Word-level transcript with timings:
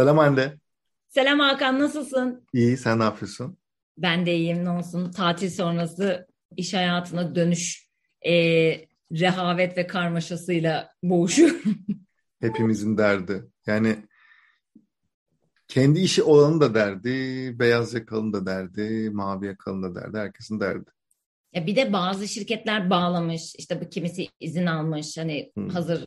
Selam 0.00 0.18
Hande. 0.18 0.58
Selam 1.08 1.38
Hakan, 1.40 1.78
nasılsın? 1.78 2.46
İyi, 2.52 2.76
sen 2.76 2.98
ne 2.98 3.02
yapıyorsun? 3.02 3.58
Ben 3.98 4.26
de 4.26 4.34
iyiyim, 4.36 4.64
ne 4.64 4.70
olsun. 4.70 5.10
Tatil 5.10 5.50
sonrası 5.50 6.26
iş 6.56 6.74
hayatına 6.74 7.34
dönüş, 7.34 7.88
e, 8.26 8.32
rehavet 9.12 9.76
ve 9.78 9.86
karmaşasıyla 9.86 10.92
boğuşuyorum. 11.02 11.60
Hepimizin 12.40 12.98
derdi. 12.98 13.44
Yani 13.66 13.96
kendi 15.68 16.00
işi 16.00 16.22
olanın 16.22 16.60
da 16.60 16.74
derdi, 16.74 17.10
beyaz 17.58 17.94
yakalının 17.94 18.32
da 18.32 18.46
derdi, 18.46 19.10
mavi 19.10 19.46
yakalının 19.46 19.94
da 19.94 20.00
derdi, 20.02 20.18
herkesin 20.18 20.60
derdi. 20.60 20.90
Ya 21.52 21.66
bir 21.66 21.76
de 21.76 21.92
bazı 21.92 22.28
şirketler 22.28 22.90
bağlamış, 22.90 23.54
işte 23.54 23.80
bu 23.80 23.88
kimisi 23.88 24.28
izin 24.40 24.66
almış, 24.66 25.18
hani 25.18 25.52
Hmm. 25.54 25.68
hazır. 25.68 26.06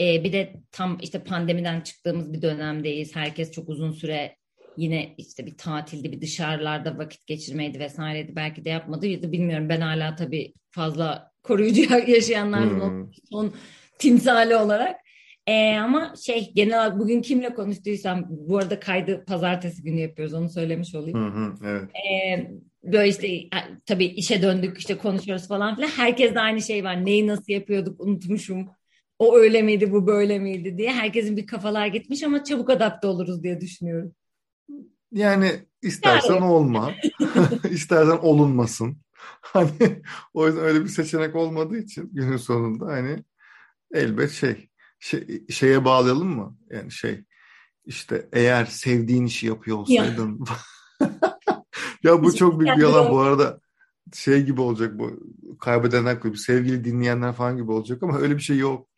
E, 0.00 0.24
bir 0.24 0.32
de 0.32 0.52
tam 0.72 0.98
işte 1.02 1.18
pandemiden 1.18 1.80
çıktığımız 1.80 2.32
bir 2.32 2.42
dönemdeyiz. 2.42 3.16
Herkes 3.16 3.52
çok 3.52 3.68
uzun 3.68 3.92
süre 3.92 4.36
yine 4.76 5.14
işte 5.18 5.46
bir 5.46 5.56
tatildi, 5.56 6.12
bir 6.12 6.20
dışarılarda 6.20 6.98
vakit 6.98 7.26
geçirmeydi 7.26 7.78
vesaireydi. 7.78 8.36
Belki 8.36 8.64
de 8.64 8.70
yapmadı 8.70 9.06
ya 9.06 9.22
da 9.22 9.32
bilmiyorum. 9.32 9.68
Ben 9.68 9.80
hala 9.80 10.16
tabii 10.16 10.54
fazla 10.70 11.30
koruyucu 11.42 11.82
yaşayanlardan 12.06 12.90
Hmm. 12.90 13.06
son 13.30 13.52
timsali 13.98 14.56
olarak. 14.56 14.96
E, 15.46 15.76
ama 15.76 16.14
şey 16.26 16.52
genel 16.54 16.78
olarak 16.78 16.98
bugün 16.98 17.22
kimle 17.22 17.54
konuştuysam 17.54 18.24
bu 18.28 18.58
arada 18.58 18.80
kaydı 18.80 19.24
pazartesi 19.24 19.82
günü 19.82 20.00
yapıyoruz 20.00 20.34
onu 20.34 20.48
söylemiş 20.48 20.94
olayım. 20.94 21.18
Hı 21.24 21.38
hı, 21.38 21.54
evet. 21.64 21.90
Ee, 21.94 22.50
böyle 22.84 23.08
işte 23.08 23.28
tabii 23.86 24.04
işe 24.04 24.42
döndük 24.42 24.78
işte 24.78 24.98
konuşuyoruz 24.98 25.48
falan 25.48 25.76
filan. 25.76 25.88
Herkes 25.88 26.34
de 26.34 26.40
aynı 26.40 26.62
şey 26.62 26.84
var. 26.84 27.04
Neyi 27.04 27.26
nasıl 27.26 27.52
yapıyorduk 27.52 28.00
unutmuşum. 28.00 28.68
O 29.24 29.36
öyle 29.36 29.62
miydi 29.62 29.92
bu 29.92 30.06
böyle 30.06 30.38
miydi 30.38 30.78
diye. 30.78 30.92
Herkesin 30.92 31.36
bir 31.36 31.46
kafalar 31.46 31.86
gitmiş 31.86 32.22
ama 32.22 32.44
çabuk 32.44 32.70
adapte 32.70 33.06
oluruz 33.06 33.42
diye 33.42 33.60
düşünüyorum. 33.60 34.12
Yani 35.12 35.50
istersen 35.82 36.34
Yani. 36.34 36.44
olma, 36.44 36.94
istersen 37.70 38.18
olunmasın. 38.18 38.96
Hani 39.40 40.02
o 40.34 40.46
yüzden 40.46 40.64
öyle 40.64 40.80
bir 40.84 40.88
seçenek 40.88 41.36
olmadığı 41.36 41.78
için 41.78 42.10
günün 42.12 42.36
sonunda 42.36 42.86
hani 42.86 43.24
elbet 43.94 44.30
şey, 44.30 44.68
şey 44.98 45.46
şeye 45.50 45.84
bağlayalım 45.84 46.28
mı? 46.28 46.56
Yani 46.70 46.92
şey 46.92 47.24
işte 47.86 48.28
eğer 48.32 48.64
sevdiğin 48.64 49.26
işi 49.26 49.46
yapıyor 49.46 49.76
olsaydın 49.76 50.44
ya 52.02 52.22
bu 52.22 52.34
çok 52.34 52.60
büyük 52.60 52.76
bir 52.76 52.82
yalan 52.82 53.12
bu 53.12 53.20
arada 53.20 53.60
şey 54.12 54.42
gibi 54.42 54.60
olacak 54.60 54.98
bu 54.98 55.20
kaybedenler 55.58 56.20
kulübü 56.20 56.38
sevgili 56.38 56.84
dinleyenler 56.84 57.32
falan 57.32 57.56
gibi 57.56 57.72
olacak 57.72 58.02
ama 58.02 58.18
öyle 58.18 58.36
bir 58.36 58.42
şey 58.42 58.58
yok. 58.58 58.88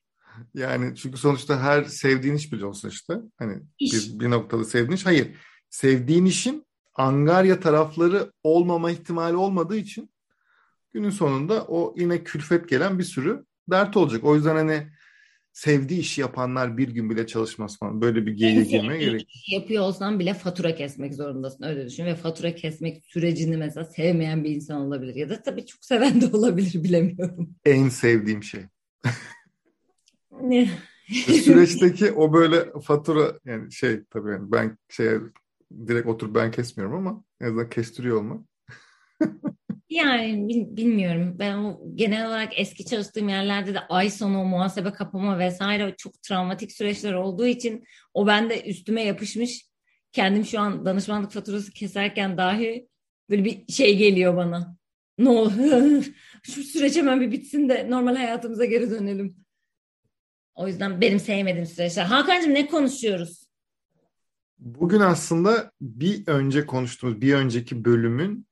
Yani 0.54 0.96
çünkü 0.96 1.18
sonuçta 1.18 1.62
her 1.62 1.84
sevdiğin 1.84 2.34
iş 2.34 2.52
bile 2.52 2.66
olsa 2.66 2.88
işte 2.88 3.14
hani 3.38 3.62
İş. 3.78 3.92
bir, 3.92 4.20
bir 4.20 4.30
noktada 4.30 4.64
sevdiğin 4.64 4.96
iş 4.96 5.06
hayır 5.06 5.36
sevdiğin 5.70 6.24
işin 6.24 6.66
angarya 6.94 7.60
tarafları 7.60 8.32
olmama 8.42 8.90
ihtimali 8.90 9.36
olmadığı 9.36 9.76
için 9.76 10.10
günün 10.92 11.10
sonunda 11.10 11.64
o 11.64 11.94
yine 11.98 12.24
külfet 12.24 12.68
gelen 12.68 12.98
bir 12.98 13.04
sürü 13.04 13.44
dert 13.70 13.96
olacak. 13.96 14.24
O 14.24 14.36
yüzden 14.36 14.56
hani 14.56 14.86
sevdiği 15.56 16.00
işi 16.00 16.20
yapanlar 16.20 16.78
bir 16.78 16.88
gün 16.88 17.10
bile 17.10 17.26
çalışmaz 17.26 17.78
falan. 17.78 18.00
Böyle 18.00 18.26
bir 18.26 18.32
geyiğe 18.32 18.64
girmeye 18.64 18.98
gerek. 18.98 19.28
yapıyor 19.52 19.82
olsan 19.82 20.18
bile 20.18 20.34
fatura 20.34 20.74
kesmek 20.74 21.14
zorundasın 21.14 21.64
öyle 21.64 21.86
düşün 21.86 22.04
ve 22.04 22.14
fatura 22.14 22.54
kesmek 22.54 23.04
sürecini 23.06 23.56
mesela 23.56 23.84
sevmeyen 23.84 24.44
bir 24.44 24.50
insan 24.50 24.80
olabilir 24.80 25.14
ya 25.14 25.30
da 25.30 25.42
tabii 25.42 25.66
çok 25.66 25.84
seven 25.84 26.20
de 26.20 26.26
olabilir 26.26 26.84
bilemiyorum. 26.84 27.56
En 27.64 27.88
sevdiğim 27.88 28.42
şey. 28.42 28.60
Süreçteki 31.44 32.12
o 32.12 32.32
böyle 32.32 32.80
fatura 32.80 33.32
yani 33.44 33.72
şey 33.72 34.04
tabii 34.10 34.30
yani 34.30 34.52
ben 34.52 34.78
şeye 34.88 35.20
direkt 35.86 36.06
oturup 36.08 36.34
ben 36.34 36.50
kesmiyorum 36.50 36.94
ama 36.94 37.24
en 37.40 37.46
azından 37.46 37.68
kestiriyor 37.70 38.16
olmak. 38.16 38.40
Yani 39.90 40.48
bil- 40.48 40.76
bilmiyorum. 40.76 41.36
Ben 41.38 41.56
o 41.56 41.80
genel 41.94 42.26
olarak 42.28 42.60
eski 42.60 42.84
çalıştığım 42.84 43.28
yerlerde 43.28 43.74
de 43.74 43.80
ay 43.80 44.10
sonu 44.10 44.44
muhasebe 44.44 44.92
kapama 44.92 45.38
vesaire 45.38 45.94
çok 45.98 46.22
travmatik 46.22 46.72
süreçler 46.72 47.12
olduğu 47.12 47.46
için 47.46 47.84
o 48.14 48.26
bende 48.26 48.62
üstüme 48.62 49.02
yapışmış. 49.02 49.66
Kendim 50.12 50.44
şu 50.44 50.60
an 50.60 50.84
danışmanlık 50.86 51.32
faturası 51.32 51.72
keserken 51.72 52.38
dahi 52.38 52.88
böyle 53.30 53.44
bir 53.44 53.72
şey 53.72 53.96
geliyor 53.96 54.36
bana. 54.36 54.76
Ne 55.18 55.28
olur 55.28 56.04
şu 56.42 56.62
süreç 56.62 56.96
hemen 56.96 57.20
bir 57.20 57.32
bitsin 57.32 57.68
de 57.68 57.90
normal 57.90 58.16
hayatımıza 58.16 58.64
geri 58.64 58.90
dönelim. 58.90 59.45
O 60.56 60.66
yüzden 60.66 61.00
benim 61.00 61.18
sevmediğim 61.18 61.66
süreçler. 61.66 62.04
Hakan'cığım 62.04 62.54
ne 62.54 62.66
konuşuyoruz? 62.66 63.46
Bugün 64.58 65.00
aslında 65.00 65.70
bir 65.80 66.28
önce 66.28 66.66
konuştuğumuz 66.66 67.20
bir 67.20 67.34
önceki 67.34 67.84
bölümün 67.84 68.46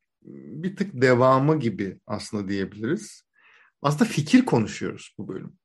bir 0.63 0.77
tık 0.77 1.03
devamı 1.03 1.61
gibi 1.61 1.99
aslında 2.07 2.49
diyebiliriz. 2.49 3.23
Aslında 3.83 4.05
fikir 4.05 4.45
konuşuyoruz 4.45 5.15
bu 5.19 5.29
bölüm. 5.29 5.57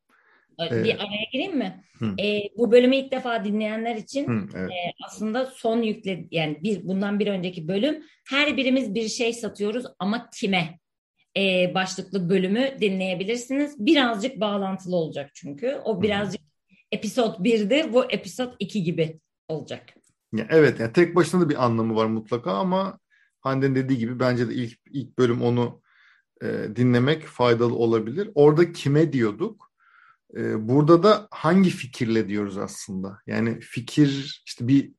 Bir 0.59 0.65
Evet. 0.71 0.99
araya 0.99 1.23
gireyim 1.31 1.57
mi? 1.57 1.83
Hı. 1.99 2.15
Ee, 2.19 2.41
bu 2.57 2.71
bölümü 2.71 2.95
ilk 2.95 3.11
defa 3.11 3.45
dinleyenler 3.45 3.95
için 3.95 4.27
Hı, 4.27 4.47
evet. 4.55 4.71
aslında 5.05 5.45
son 5.45 5.81
yükle 5.81 6.27
yani 6.31 6.59
bir 6.63 6.87
bundan 6.87 7.19
bir 7.19 7.27
önceki 7.27 7.67
bölüm 7.67 8.03
her 8.29 8.57
birimiz 8.57 8.95
bir 8.95 9.07
şey 9.07 9.33
satıyoruz 9.33 9.85
ama 9.99 10.29
kime 10.29 10.79
Ee, 11.39 11.71
başlıklı 11.75 12.29
bölümü 12.29 12.69
dinleyebilirsiniz. 12.81 13.75
Birazcık 13.85 14.39
bağlantılı 14.39 14.95
olacak 14.95 15.31
çünkü. 15.33 15.75
O 15.85 16.01
birazcık 16.01 16.41
episod 16.91 17.35
1'di 17.35 17.93
bu 17.93 18.05
episod 18.11 18.53
2 18.59 18.83
gibi 18.83 19.19
olacak. 19.47 19.93
Ya 20.33 20.47
evet 20.49 20.79
yani 20.79 20.93
tek 20.93 21.15
başına 21.15 21.41
da 21.41 21.49
bir 21.49 21.65
anlamı 21.65 21.95
var 21.95 22.05
mutlaka 22.05 22.51
ama 22.51 22.99
Hande'nin 23.39 23.75
dediği 23.75 23.97
gibi 23.97 24.19
bence 24.19 24.49
de 24.49 24.53
ilk 24.53 24.79
ilk 24.91 25.17
bölüm 25.17 25.41
onu 25.41 25.81
e, 26.43 26.47
dinlemek 26.75 27.25
faydalı 27.25 27.75
olabilir. 27.75 28.29
Orada 28.35 28.71
kime 28.71 29.13
diyorduk? 29.13 29.71
E, 30.37 30.69
burada 30.69 31.03
da 31.03 31.27
hangi 31.31 31.69
fikirle 31.69 32.27
diyoruz 32.27 32.57
aslında? 32.57 33.19
Yani 33.27 33.59
fikir 33.59 34.41
işte 34.45 34.67
bir 34.67 34.91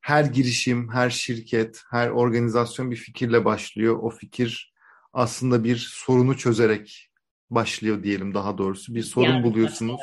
her 0.00 0.24
girişim, 0.24 0.92
her 0.92 1.10
şirket, 1.10 1.82
her 1.90 2.08
organizasyon 2.08 2.90
bir 2.90 2.96
fikirle 2.96 3.44
başlıyor. 3.44 3.98
O 4.02 4.10
fikir 4.10 4.71
aslında 5.12 5.64
bir 5.64 5.76
sorunu 5.76 6.36
çözerek 6.36 7.10
başlıyor 7.50 8.02
diyelim 8.02 8.34
daha 8.34 8.58
doğrusu. 8.58 8.94
Bir 8.94 9.02
sorun 9.02 9.26
Yani 9.26 9.44
buluyorsunuz. 9.44 10.00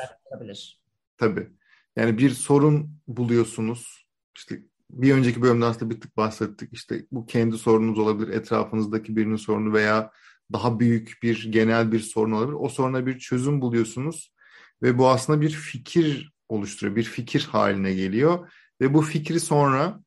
Tabii. 1.18 1.50
Yani 1.96 2.18
bir 2.18 2.30
sorun 2.30 3.00
buluyorsunuz. 3.08 4.06
İşte 4.38 4.60
bir 4.90 5.14
önceki 5.14 5.42
bölümde 5.42 5.66
aslında 5.66 5.96
bir 5.96 6.02
tık 6.02 6.18
bahsettik. 6.18 6.74
İşte 6.74 7.06
bu 7.12 7.26
kendi 7.26 7.58
sorununuz 7.58 8.00
olabilir, 8.00 8.28
etrafınızdaki 8.28 9.16
birinin 9.16 9.36
sorunu 9.36 9.74
veya 9.74 10.12
daha 10.54 10.80
büyük 10.80 11.20
bir 11.24 11.52
genel 11.52 11.92
bir 11.92 12.00
sorun 12.00 12.32
olabilir. 12.32 12.58
O 12.60 12.70
soruna 12.70 13.06
bir 13.06 13.20
çözüm 13.20 13.62
buluyorsunuz 13.62 14.34
ve 14.82 14.98
bu 14.98 15.10
aslında 15.10 15.42
bir 15.42 15.50
fikir 15.50 16.34
oluşturuyor, 16.50 16.96
bir 16.96 17.04
fikir 17.04 17.42
haline 17.52 17.94
geliyor 17.94 18.52
ve 18.82 18.94
bu 18.94 19.02
fikri 19.02 19.40
sonra 19.40 20.00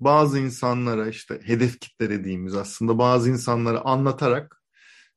bazı 0.00 0.38
insanlara 0.38 1.08
işte 1.08 1.40
hedef 1.44 1.80
kitle 1.80 2.10
dediğimiz 2.10 2.54
aslında 2.54 2.98
bazı 2.98 3.30
insanlara 3.30 3.80
anlatarak 3.80 4.62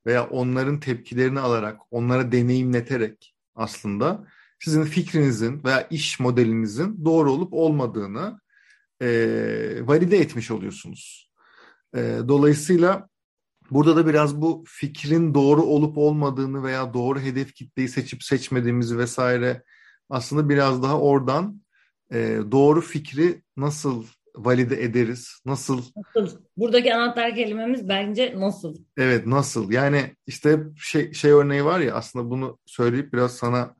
veya 0.05 0.27
onların 0.27 0.79
tepkilerini 0.79 1.39
alarak, 1.39 1.79
onlara 1.91 2.31
deneyimleterek 2.31 3.35
aslında 3.55 4.27
sizin 4.59 4.83
fikrinizin 4.83 5.63
veya 5.63 5.87
iş 5.87 6.19
modelinizin 6.19 7.05
doğru 7.05 7.31
olup 7.31 7.53
olmadığını 7.53 8.39
e, 9.01 9.07
valide 9.81 10.17
etmiş 10.17 10.51
oluyorsunuz. 10.51 11.31
E, 11.95 11.99
dolayısıyla 12.27 13.09
burada 13.71 13.95
da 13.95 14.07
biraz 14.07 14.41
bu 14.41 14.63
fikrin 14.67 15.33
doğru 15.33 15.61
olup 15.61 15.97
olmadığını 15.97 16.63
veya 16.63 16.93
doğru 16.93 17.19
hedef 17.19 17.55
kitleyi 17.55 17.89
seçip 17.89 18.23
seçmediğimizi 18.23 18.97
vesaire 18.97 19.63
aslında 20.09 20.49
biraz 20.49 20.83
daha 20.83 20.99
oradan 20.99 21.61
e, 22.11 22.39
doğru 22.51 22.81
fikri 22.81 23.43
nasıl 23.57 24.05
valide 24.35 24.83
ederiz, 24.83 25.41
nasıl 25.45 25.83
Nasıl? 26.15 26.37
Buradaki 26.57 26.95
anahtar 26.95 27.35
kelimemiz 27.35 27.89
bence 27.89 28.33
nasıl? 28.37 28.75
Evet 28.97 29.27
nasıl? 29.27 29.71
Yani 29.71 30.15
işte 30.27 30.59
şey, 30.77 31.13
şey 31.13 31.31
örneği 31.31 31.65
var 31.65 31.79
ya 31.79 31.95
aslında 31.95 32.29
bunu 32.29 32.57
söyleyip 32.65 33.13
biraz 33.13 33.35
sana 33.35 33.75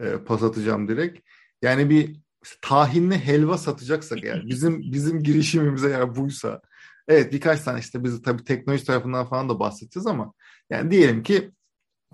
e, 0.00 0.16
pas 0.16 0.42
atacağım 0.42 0.88
direkt. 0.88 1.20
Yani 1.62 1.90
bir 1.90 2.16
işte 2.44 2.56
tahinli 2.62 3.18
helva 3.18 3.58
satacaksak 3.58 4.24
eğer 4.24 4.46
bizim 4.46 4.92
bizim 4.92 5.22
girişimimize 5.22 5.88
eğer 5.88 6.16
buysa 6.16 6.60
evet 7.08 7.32
birkaç 7.32 7.60
tane 7.60 7.80
işte 7.80 8.04
biz 8.04 8.22
tabii 8.22 8.44
teknoloji 8.44 8.84
tarafından 8.84 9.28
falan 9.28 9.48
da 9.48 9.60
bahsedeceğiz 9.60 10.06
ama 10.06 10.32
yani 10.70 10.90
diyelim 10.90 11.22
ki 11.22 11.50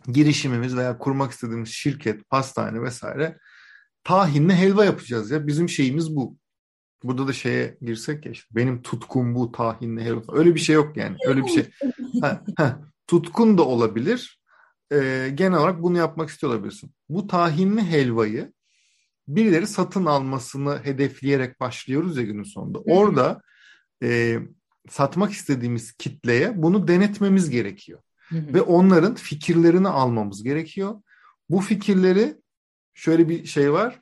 girişimimiz 0.09 0.77
veya 0.77 0.99
kurmak 0.99 1.33
istediğimiz 1.33 1.69
şirket, 1.69 2.29
pastane 2.29 2.83
vesaire 2.83 3.39
tahinli 4.05 4.55
helva 4.55 4.85
yapacağız 4.85 5.31
ya 5.31 5.47
bizim 5.47 5.69
şeyimiz 5.69 6.17
bu. 6.17 6.37
Burada 7.03 7.29
da 7.29 7.33
şeye 7.33 7.79
girsek 7.83 8.27
ya 8.27 8.33
işte 8.33 8.47
benim 8.51 8.83
tutkum 8.83 9.35
bu 9.35 9.53
tahinli 9.53 10.05
helva. 10.05 10.23
Öyle 10.33 10.55
bir 10.55 10.61
şey 10.61 10.75
yok 10.75 10.97
yani. 10.97 11.17
Öyle 11.27 11.45
bir 11.45 11.49
şey. 11.49 11.67
Ha, 12.21 12.45
ha, 12.57 12.81
tutkun 13.07 13.59
da 13.59 13.63
olabilir. 13.63 14.41
Ee, 14.93 15.31
genel 15.35 15.59
olarak 15.59 15.83
bunu 15.83 15.99
yapmak 15.99 16.29
istiyor 16.29 16.53
olabilirsin. 16.53 16.91
Bu 17.09 17.27
tahinli 17.27 17.83
helvayı 17.83 18.53
birileri 19.29 19.67
satın 19.67 20.07
almasını 20.07 20.81
hedefleyerek 20.85 21.61
başlıyoruz 21.61 22.17
ya 22.17 22.23
günün 22.23 22.43
sonunda. 22.43 22.79
Orada 22.79 23.43
e, 24.03 24.39
satmak 24.89 25.33
istediğimiz 25.33 25.93
kitleye 25.93 26.63
bunu 26.63 26.89
denetmemiz 26.89 27.51
gerekiyor. 27.51 28.01
Ve 28.33 28.63
onların 28.63 29.15
fikirlerini 29.15 29.89
almamız 29.89 30.43
gerekiyor. 30.43 31.03
Bu 31.51 31.61
fikirleri 31.61 32.37
şöyle 32.95 33.29
bir 33.29 33.47
şey 33.47 33.73
var. 33.73 34.01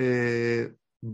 E, 0.00 0.68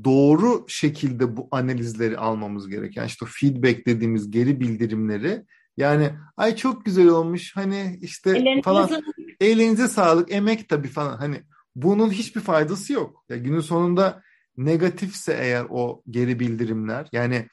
doğru 0.05 0.65
şekilde 0.69 1.37
bu 1.37 1.49
analizleri 1.51 2.19
almamız. 2.19 2.71
Yani 2.73 3.07
işte 3.07 3.27
feedback 3.29 3.87
dediğimiz 3.87 4.31
geri 4.31 4.61
bildirimleri 4.61 5.45
yani 5.77 6.11
ay 6.37 6.57
çok 6.57 6.85
güzel 6.85 7.09
olmuş 7.09 7.57
hani 7.57 7.99
işte 8.03 8.31
Ellerinize 8.31 8.63
falan 8.63 8.87
sağlık. 8.87 9.05
elinize 9.41 9.89
sağlık 9.89 10.33
emek 10.33 10.69
tabii 10.69 10.89
falan 10.89 11.17
hani 11.17 11.43
bunun 11.77 12.11
hiçbir 12.11 12.41
faydası 12.41 12.93
yok. 12.93 13.25
Ya 13.29 13.37
günün 13.37 13.61
sonunda 13.61 14.23
negatifse 14.57 15.33
eğer 15.33 15.67
o 15.71 16.03
geri 16.11 16.41
bildirimler 16.41 17.09
yani 17.13 17.49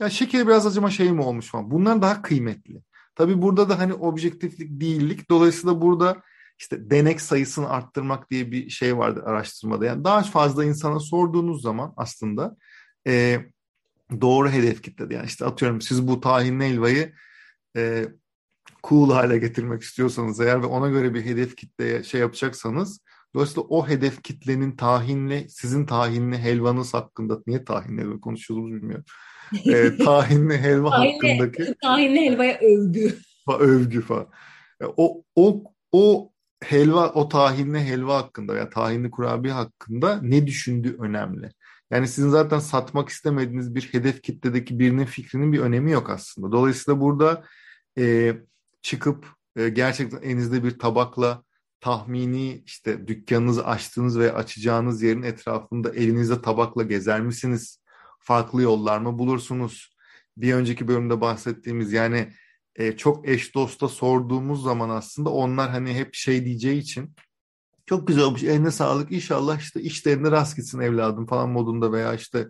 ya 0.00 0.10
şekeri 0.10 0.46
biraz 0.46 0.66
acıma 0.66 0.90
şey 0.90 1.12
mi 1.12 1.22
olmuş 1.22 1.50
falan 1.50 1.70
bunlar 1.70 2.02
daha 2.02 2.22
kıymetli. 2.22 2.82
Tabii 3.14 3.42
burada 3.42 3.68
da 3.68 3.78
hani 3.78 3.94
objektiflik 3.94 4.80
değillik 4.80 5.30
dolayısıyla 5.30 5.80
burada 5.80 6.22
işte 6.62 6.90
denek 6.90 7.20
sayısını 7.20 7.68
arttırmak 7.70 8.30
diye 8.30 8.50
bir 8.50 8.70
şey 8.70 8.98
vardı 8.98 9.22
araştırmada. 9.26 9.86
Yani 9.86 10.04
daha 10.04 10.22
fazla 10.22 10.64
insana 10.64 11.00
sorduğunuz 11.00 11.62
zaman 11.62 11.94
aslında 11.96 12.56
e, 13.06 13.40
doğru 14.20 14.50
hedef 14.50 14.82
kitlede. 14.82 15.14
Yani 15.14 15.26
işte 15.26 15.44
atıyorum 15.44 15.80
siz 15.80 16.08
bu 16.08 16.20
tahinli 16.20 16.64
helvayı 16.64 17.12
e, 17.76 18.08
cool 18.84 19.10
hale 19.10 19.38
getirmek 19.38 19.82
istiyorsanız 19.82 20.40
eğer 20.40 20.62
ve 20.62 20.66
ona 20.66 20.88
göre 20.88 21.14
bir 21.14 21.24
hedef 21.24 21.56
kitleye 21.56 22.02
şey 22.02 22.20
yapacaksanız 22.20 23.00
dolayısıyla 23.34 23.62
o 23.62 23.88
hedef 23.88 24.22
kitlenin 24.22 24.76
tahinli 24.76 25.46
sizin 25.50 25.86
tahinli 25.86 26.38
helvanız 26.38 26.94
hakkında 26.94 27.38
niye 27.46 27.64
tahinli 27.64 28.02
helva 28.02 28.20
konuşuyoruz 28.20 28.72
bilmiyorum. 28.72 29.04
E, 29.66 29.96
tahinli 30.04 30.58
helva 30.58 30.90
hakkındaki 30.90 31.74
tahinli 31.82 32.20
helvaya 32.20 32.58
övgü. 32.58 33.18
Övgü 33.58 34.00
falan. 34.00 34.26
E, 34.80 34.84
o 34.96 35.24
o 35.36 35.62
o 35.92 36.31
helva 36.62 37.12
o 37.12 37.28
tahinli 37.28 37.78
helva 37.78 38.16
hakkında 38.16 38.54
veya 38.54 38.70
tahinli 38.70 39.10
kurabiye 39.10 39.54
hakkında 39.54 40.20
ne 40.22 40.46
düşündüğü 40.46 40.96
önemli. 41.00 41.50
Yani 41.90 42.08
sizin 42.08 42.28
zaten 42.28 42.58
satmak 42.58 43.08
istemediğiniz 43.08 43.74
bir 43.74 43.92
hedef 43.92 44.22
kitledeki 44.22 44.78
birinin 44.78 45.04
fikrinin 45.04 45.52
bir 45.52 45.58
önemi 45.60 45.90
yok 45.90 46.10
aslında. 46.10 46.52
Dolayısıyla 46.52 47.00
burada 47.00 47.44
e, 47.98 48.34
çıkıp 48.82 49.26
e, 49.56 49.68
gerçekten 49.68 50.22
elinizde 50.22 50.64
bir 50.64 50.78
tabakla 50.78 51.42
tahmini 51.80 52.62
işte 52.66 53.08
dükkanınızı 53.08 53.66
açtığınız 53.66 54.18
ve 54.18 54.32
açacağınız 54.32 55.02
yerin 55.02 55.22
etrafında 55.22 55.90
elinizde 55.90 56.42
tabakla 56.42 56.82
gezer 56.82 57.20
misiniz? 57.20 57.78
Farklı 58.20 58.62
yollar 58.62 58.98
mı 58.98 59.18
bulursunuz? 59.18 59.96
Bir 60.36 60.54
önceki 60.54 60.88
bölümde 60.88 61.20
bahsettiğimiz 61.20 61.92
yani 61.92 62.32
e, 62.76 62.96
çok 62.96 63.28
eş 63.28 63.54
dosta 63.54 63.88
sorduğumuz 63.88 64.62
zaman 64.62 64.88
aslında 64.88 65.30
onlar 65.30 65.70
hani 65.70 65.94
hep 65.94 66.14
şey 66.14 66.44
diyeceği 66.44 66.78
için 66.78 67.14
çok 67.86 68.08
güzel 68.08 68.24
olmuş 68.24 68.42
eline 68.42 68.70
sağlık 68.70 69.12
inşallah 69.12 69.60
işte 69.60 69.80
işlerinde 69.80 70.30
rast 70.30 70.56
gitsin 70.56 70.80
evladım 70.80 71.26
falan 71.26 71.50
modunda 71.50 71.92
veya 71.92 72.14
işte 72.14 72.48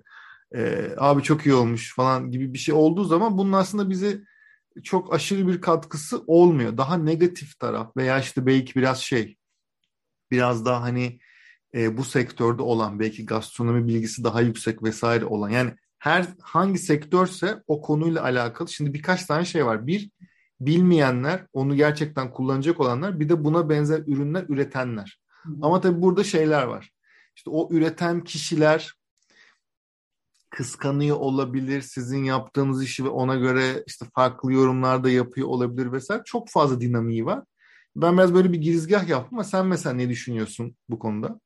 e, 0.54 0.88
abi 0.98 1.22
çok 1.22 1.46
iyi 1.46 1.54
olmuş 1.54 1.94
falan 1.94 2.30
gibi 2.30 2.52
bir 2.52 2.58
şey 2.58 2.74
olduğu 2.74 3.04
zaman 3.04 3.38
bunun 3.38 3.52
aslında 3.52 3.90
bizi 3.90 4.24
çok 4.82 5.14
aşırı 5.14 5.48
bir 5.48 5.60
katkısı 5.60 6.24
olmuyor. 6.26 6.76
Daha 6.76 6.96
negatif 6.96 7.58
taraf 7.58 7.96
veya 7.96 8.20
işte 8.20 8.46
belki 8.46 8.74
biraz 8.74 8.98
şey 8.98 9.36
biraz 10.30 10.64
daha 10.64 10.82
hani 10.82 11.18
e, 11.74 11.96
bu 11.96 12.04
sektörde 12.04 12.62
olan 12.62 13.00
belki 13.00 13.26
gastronomi 13.26 13.88
bilgisi 13.88 14.24
daha 14.24 14.40
yüksek 14.40 14.82
vesaire 14.82 15.24
olan 15.24 15.50
yani 15.50 15.74
her 16.02 16.26
hangi 16.40 16.78
sektörse 16.78 17.62
o 17.66 17.80
konuyla 17.80 18.22
alakalı 18.22 18.68
şimdi 18.68 18.94
birkaç 18.94 19.24
tane 19.26 19.44
şey 19.44 19.66
var. 19.66 19.86
Bir 19.86 20.10
bilmeyenler, 20.60 21.46
onu 21.52 21.76
gerçekten 21.76 22.30
kullanacak 22.30 22.80
olanlar, 22.80 23.20
bir 23.20 23.28
de 23.28 23.44
buna 23.44 23.68
benzer 23.68 23.98
ürünler 24.06 24.44
üretenler. 24.48 25.20
Ama 25.62 25.80
tabii 25.80 26.02
burada 26.02 26.24
şeyler 26.24 26.62
var. 26.62 26.90
İşte 27.36 27.50
o 27.50 27.68
üreten 27.72 28.24
kişiler 28.24 28.92
kıskanıyor 30.50 31.16
olabilir 31.16 31.80
sizin 31.80 32.24
yaptığınız 32.24 32.84
işi 32.84 33.04
ve 33.04 33.08
ona 33.08 33.34
göre 33.34 33.84
işte 33.86 34.06
farklı 34.14 34.52
yorumlar 34.52 35.04
da 35.04 35.10
yapıyor 35.10 35.48
olabilir 35.48 35.92
vesaire. 35.92 36.22
Çok 36.24 36.48
fazla 36.48 36.80
dinamiği 36.80 37.26
var. 37.26 37.44
Ben 37.96 38.18
biraz 38.18 38.34
böyle 38.34 38.52
bir 38.52 38.58
girizgah 38.58 39.08
yaptım 39.08 39.38
ama 39.38 39.44
sen 39.44 39.66
mesela 39.66 39.94
ne 39.94 40.08
düşünüyorsun 40.08 40.76
bu 40.88 40.98
konuda? 40.98 41.40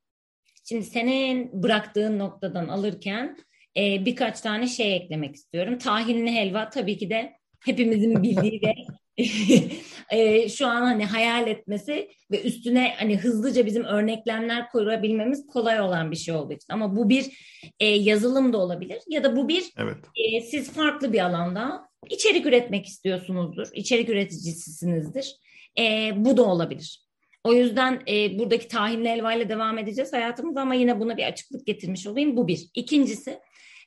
Şimdi 0.65 0.85
senin 0.85 1.63
bıraktığın 1.63 2.19
noktadan 2.19 2.69
alırken 2.69 3.37
e, 3.77 4.05
birkaç 4.05 4.41
tane 4.41 4.67
şey 4.67 4.97
eklemek 4.97 5.35
istiyorum. 5.35 5.79
Tahinli 5.79 6.33
helva 6.33 6.71
tabii 6.71 6.99
ki 6.99 7.11
de 7.11 7.33
hepimizin 7.65 8.23
bildiği 8.23 8.61
ve 8.63 8.75
e, 10.11 10.49
şu 10.49 10.67
an 10.67 10.83
hani 10.83 11.05
hayal 11.05 11.49
etmesi 11.49 12.11
ve 12.31 12.43
üstüne 12.43 12.95
hani 12.99 13.19
hızlıca 13.19 13.67
bizim 13.67 13.85
örneklemler 13.85 14.69
koyabilmemiz 14.69 15.47
kolay 15.47 15.81
olan 15.81 16.11
bir 16.11 16.17
şey 16.17 16.35
olduğu 16.35 16.53
için. 16.53 16.73
Ama 16.73 16.97
bu 16.97 17.09
bir 17.09 17.27
e, 17.81 17.87
yazılım 17.87 18.53
da 18.53 18.59
olabilir 18.59 18.99
ya 19.09 19.25
da 19.25 19.37
bu 19.37 19.49
bir 19.49 19.65
evet. 19.79 19.97
e, 20.17 20.41
siz 20.41 20.73
farklı 20.73 21.13
bir 21.13 21.25
alanda 21.25 21.89
içerik 22.11 22.47
üretmek 22.47 22.87
istiyorsunuzdur. 22.87 23.67
İçerik 23.75 24.09
üreticisinizdir. 24.09 25.37
E, 25.79 26.13
bu 26.17 26.37
da 26.37 26.45
olabilir. 26.45 27.07
O 27.45 27.53
yüzden 27.53 28.03
e, 28.09 28.39
buradaki 28.39 28.69
tahinli 28.69 29.09
helva 29.09 29.35
ile 29.35 29.49
devam 29.49 29.79
edeceğiz 29.79 30.13
hayatımız 30.13 30.57
ama 30.57 30.75
yine 30.75 31.01
buna 31.01 31.17
bir 31.17 31.25
açıklık 31.25 31.67
getirmiş 31.67 32.07
olayım. 32.07 32.37
Bu 32.37 32.49
bir. 32.49 32.71
İkincisi 32.75 33.39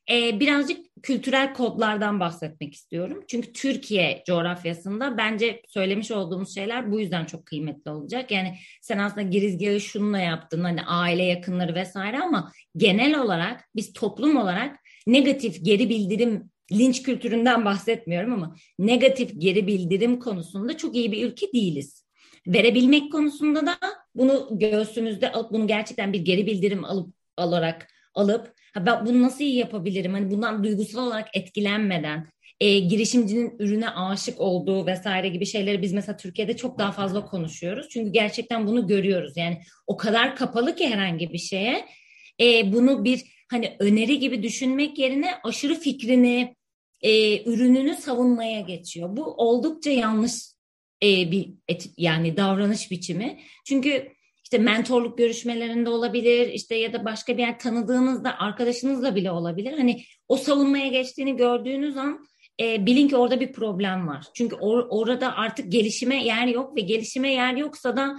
e, 0.09 0.39
birazcık 0.39 0.89
kültürel 1.03 1.53
kodlardan 1.53 2.19
bahsetmek 2.19 2.73
istiyorum. 2.73 3.23
Çünkü 3.27 3.53
Türkiye 3.53 4.23
coğrafyasında 4.25 5.17
bence 5.17 5.61
söylemiş 5.67 6.11
olduğumuz 6.11 6.55
şeyler 6.55 6.91
bu 6.91 6.99
yüzden 6.99 7.25
çok 7.25 7.45
kıymetli 7.45 7.91
olacak. 7.91 8.31
Yani 8.31 8.55
sen 8.81 8.97
aslında 8.97 9.21
girizgahı 9.21 9.81
şununla 9.81 10.19
yaptın 10.19 10.63
hani 10.63 10.81
aile 10.83 11.23
yakınları 11.23 11.75
vesaire 11.75 12.19
ama 12.19 12.51
genel 12.77 13.19
olarak 13.19 13.69
biz 13.75 13.93
toplum 13.93 14.37
olarak 14.37 14.79
negatif 15.07 15.65
geri 15.65 15.89
bildirim 15.89 16.49
linç 16.71 17.03
kültüründen 17.03 17.65
bahsetmiyorum 17.65 18.33
ama 18.33 18.55
negatif 18.79 19.31
geri 19.37 19.67
bildirim 19.67 20.19
konusunda 20.19 20.77
çok 20.77 20.95
iyi 20.95 21.11
bir 21.11 21.27
ülke 21.27 21.53
değiliz. 21.53 22.05
Verebilmek 22.47 23.11
konusunda 23.11 23.65
da 23.65 23.77
bunu 24.15 24.47
göğsümüzde 24.51 25.31
alıp 25.31 25.51
bunu 25.51 25.67
gerçekten 25.67 26.13
bir 26.13 26.19
geri 26.19 26.47
bildirim 26.47 26.85
alıp 26.85 27.13
alarak 27.37 27.87
alıp 28.15 28.53
ha 28.73 28.85
ben 28.85 29.05
bunu 29.05 29.21
nasıl 29.21 29.43
iyi 29.43 29.55
yapabilirim? 29.55 30.13
Hani 30.13 30.31
bundan 30.31 30.63
duygusal 30.63 31.07
olarak 31.07 31.27
etkilenmeden 31.33 32.27
e, 32.59 32.79
girişimcinin 32.79 33.55
ürüne 33.59 33.89
aşık 33.89 34.41
olduğu 34.41 34.85
vesaire 34.85 35.29
gibi 35.29 35.45
şeyleri 35.45 35.81
biz 35.81 35.93
mesela 35.93 36.17
Türkiye'de 36.17 36.57
çok 36.57 36.79
daha 36.79 36.91
fazla 36.91 37.25
konuşuyoruz. 37.25 37.89
Çünkü 37.89 38.11
gerçekten 38.11 38.67
bunu 38.67 38.87
görüyoruz. 38.87 39.33
Yani 39.35 39.61
o 39.87 39.97
kadar 39.97 40.35
kapalı 40.35 40.75
ki 40.75 40.87
herhangi 40.87 41.33
bir 41.33 41.37
şeye 41.37 41.85
e, 42.41 42.73
bunu 42.73 43.03
bir 43.03 43.23
hani 43.51 43.75
öneri 43.79 44.19
gibi 44.19 44.43
düşünmek 44.43 44.99
yerine 44.99 45.31
aşırı 45.43 45.75
fikrini, 45.75 46.55
e, 47.01 47.43
ürününü 47.43 47.95
savunmaya 47.95 48.61
geçiyor. 48.61 49.17
Bu 49.17 49.23
oldukça 49.23 49.89
yanlış 49.89 50.33
e, 51.03 51.31
bir 51.31 51.49
et, 51.67 51.89
yani 51.97 52.37
davranış 52.37 52.91
biçimi. 52.91 53.39
Çünkü 53.65 54.11
işte 54.51 54.63
mentorluk 54.63 55.17
görüşmelerinde 55.17 55.89
olabilir 55.89 56.47
işte 56.47 56.75
ya 56.75 56.93
da 56.93 57.05
başka 57.05 57.37
bir 57.37 57.41
yer 57.41 57.59
tanıdığınızda 57.59 58.39
arkadaşınızla 58.39 59.15
bile 59.15 59.31
olabilir. 59.31 59.73
Hani 59.77 60.03
o 60.27 60.37
savunmaya 60.37 60.87
geçtiğini 60.87 61.37
gördüğünüz 61.37 61.97
an 61.97 62.25
e, 62.61 62.85
bilin 62.85 63.07
ki 63.07 63.17
orada 63.17 63.39
bir 63.39 63.53
problem 63.53 64.07
var. 64.07 64.25
Çünkü 64.33 64.55
or, 64.55 64.87
orada 64.89 65.35
artık 65.35 65.71
gelişime 65.71 66.23
yer 66.23 66.47
yok 66.47 66.75
ve 66.75 66.81
gelişime 66.81 67.33
yer 67.33 67.55
yoksa 67.55 67.97
da 67.97 68.15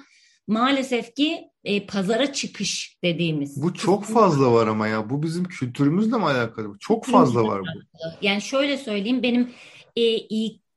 maalesef 0.46 1.14
ki 1.14 1.40
e, 1.64 1.86
pazara 1.86 2.32
çıkış 2.32 2.98
dediğimiz. 3.04 3.62
Bu 3.62 3.74
çok 3.74 4.04
fazla 4.04 4.52
var 4.52 4.66
ama 4.66 4.88
ya 4.88 5.10
bu 5.10 5.22
bizim 5.22 5.44
kültürümüzle 5.44 6.16
mi 6.16 6.24
alakalı? 6.24 6.78
Çok 6.78 7.06
fazla 7.06 7.44
var 7.44 7.60
bu. 7.60 7.80
Yani 8.22 8.42
şöyle 8.42 8.76
söyleyeyim 8.76 9.22
benim 9.22 9.50
e, 9.96 10.02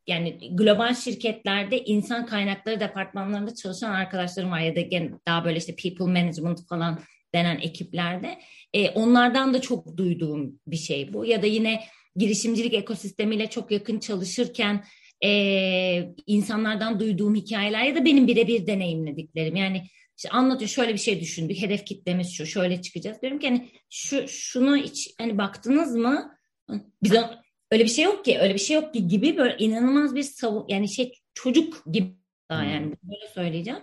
yani 0.08 0.56
global 0.56 0.96
şirketlerde 0.96 1.84
insan 1.84 2.26
kaynakları 2.26 2.80
departmanlarında 2.80 3.56
çalışan 3.56 3.94
arkadaşlarım 3.94 4.52
var 4.52 4.60
ya 4.60 4.76
da 4.76 4.82
daha 5.28 5.46
böyle 5.46 5.58
işte 5.58 5.76
people 5.76 6.06
management 6.06 6.68
falan 6.68 7.00
denen 7.36 7.58
ekiplerde. 7.58 8.40
E, 8.74 8.90
onlardan 8.90 9.54
da 9.54 9.62
çok 9.62 9.98
duyduğum 9.98 10.60
bir 10.68 10.76
şey 10.76 11.14
bu. 11.14 11.26
Ya 11.26 11.42
da 11.42 11.46
yine 11.46 11.84
girişimcilik 12.16 12.74
ekosistemiyle 12.74 13.50
çok 13.50 13.72
yakın 13.72 14.00
çalışırken 14.00 14.84
e, 15.24 16.14
insanlardan 16.28 17.00
duyduğum 17.00 17.36
hikayeler 17.36 17.84
ya 17.84 17.96
da 17.96 18.06
benim 18.06 18.28
birebir 18.28 18.68
deneyimlediklerim. 18.68 19.56
Yani 19.56 19.84
işte 20.18 20.30
anlatıyor 20.30 20.70
şöyle 20.70 20.94
bir 20.94 21.00
şey 21.00 21.22
düşündük. 21.22 21.62
Hedef 21.62 21.86
kitlemiz 21.86 22.32
şu. 22.32 22.46
Şöyle 22.46 22.82
çıkacağız. 22.82 23.22
Diyorum 23.22 23.40
ki 23.40 23.48
hani 23.48 23.70
şu 23.90 24.28
şunu 24.28 24.78
hiç 24.78 25.10
hani 25.18 25.38
baktınız 25.38 25.96
mı? 25.96 26.38
Biz 27.04 27.14
öyle 27.74 27.84
bir 27.84 27.90
şey 27.90 28.06
yok 28.06 28.26
ki 28.26 28.40
öyle 28.40 28.54
bir 28.54 28.60
şey 28.60 28.76
yok 28.76 28.94
ki 28.94 29.08
gibi 29.08 29.38
böyle 29.38 29.58
inanılmaz 29.58 30.16
bir 30.16 30.24
savun 30.24 30.66
yani 30.70 30.90
şey 30.90 31.14
çocuk 31.34 31.84
gibi 31.92 32.14
daha 32.50 32.62
hmm. 32.62 32.70
yani 32.70 32.94
böyle 33.04 33.28
söyleyeceğim. 33.34 33.80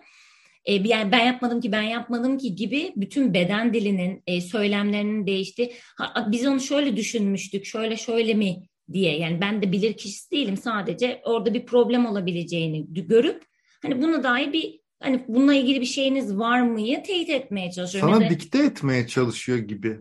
e, 0.64 0.74
yani 0.74 1.12
ben 1.12 1.24
yapmadım 1.24 1.60
ki 1.60 1.72
ben 1.72 1.82
yapmadım 1.82 2.38
ki 2.38 2.54
gibi 2.54 2.92
bütün 2.96 3.34
beden 3.34 3.74
dilinin 3.74 4.22
e, 4.26 4.40
söylemlerinin 4.40 5.26
değişti. 5.26 5.72
Ha, 5.96 6.28
biz 6.32 6.46
onu 6.46 6.60
şöyle 6.60 6.96
düşünmüştük 6.96 7.64
şöyle 7.64 7.96
şöyle 7.96 8.34
mi 8.34 8.62
diye 8.92 9.18
yani 9.18 9.40
ben 9.40 9.62
de 9.62 9.72
bilir 9.72 9.92
kişisi 9.92 10.30
değilim 10.30 10.56
sadece 10.56 11.20
orada 11.24 11.54
bir 11.54 11.66
problem 11.66 12.06
olabileceğini 12.06 12.86
görüp 12.88 13.44
hani 13.82 14.02
buna 14.02 14.22
dair 14.22 14.52
bir 14.52 14.80
hani 15.02 15.24
bununla 15.28 15.54
ilgili 15.54 15.80
bir 15.80 15.86
şeyiniz 15.86 16.36
var 16.36 16.60
mıyı 16.60 17.02
teyit 17.02 17.30
etmeye 17.30 17.70
çalışıyorum. 17.70 18.10
Sana 18.10 18.18
Mesela, 18.20 18.40
dikte 18.40 18.58
etmeye 18.58 19.06
çalışıyor 19.06 19.58
gibi. 19.58 19.98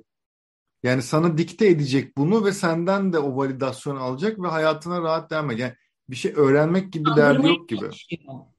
Yani 0.84 1.02
sana 1.02 1.38
dikte 1.38 1.68
edecek 1.68 2.18
bunu 2.18 2.46
ve 2.46 2.52
senden 2.52 3.14
de 3.14 3.20
o 3.20 3.38
validasyon 3.38 3.96
alacak 3.96 4.40
ve 4.40 4.48
hayatına 4.48 5.02
rahat 5.02 5.32
devam 5.32 5.52
edecek. 5.52 5.62
Yani 5.62 5.74
bir 6.10 6.16
şey 6.16 6.34
öğrenmek 6.36 6.94
gibi 6.94 7.10
derdi 7.18 7.48
yok 7.48 7.70
gibi. 7.70 7.86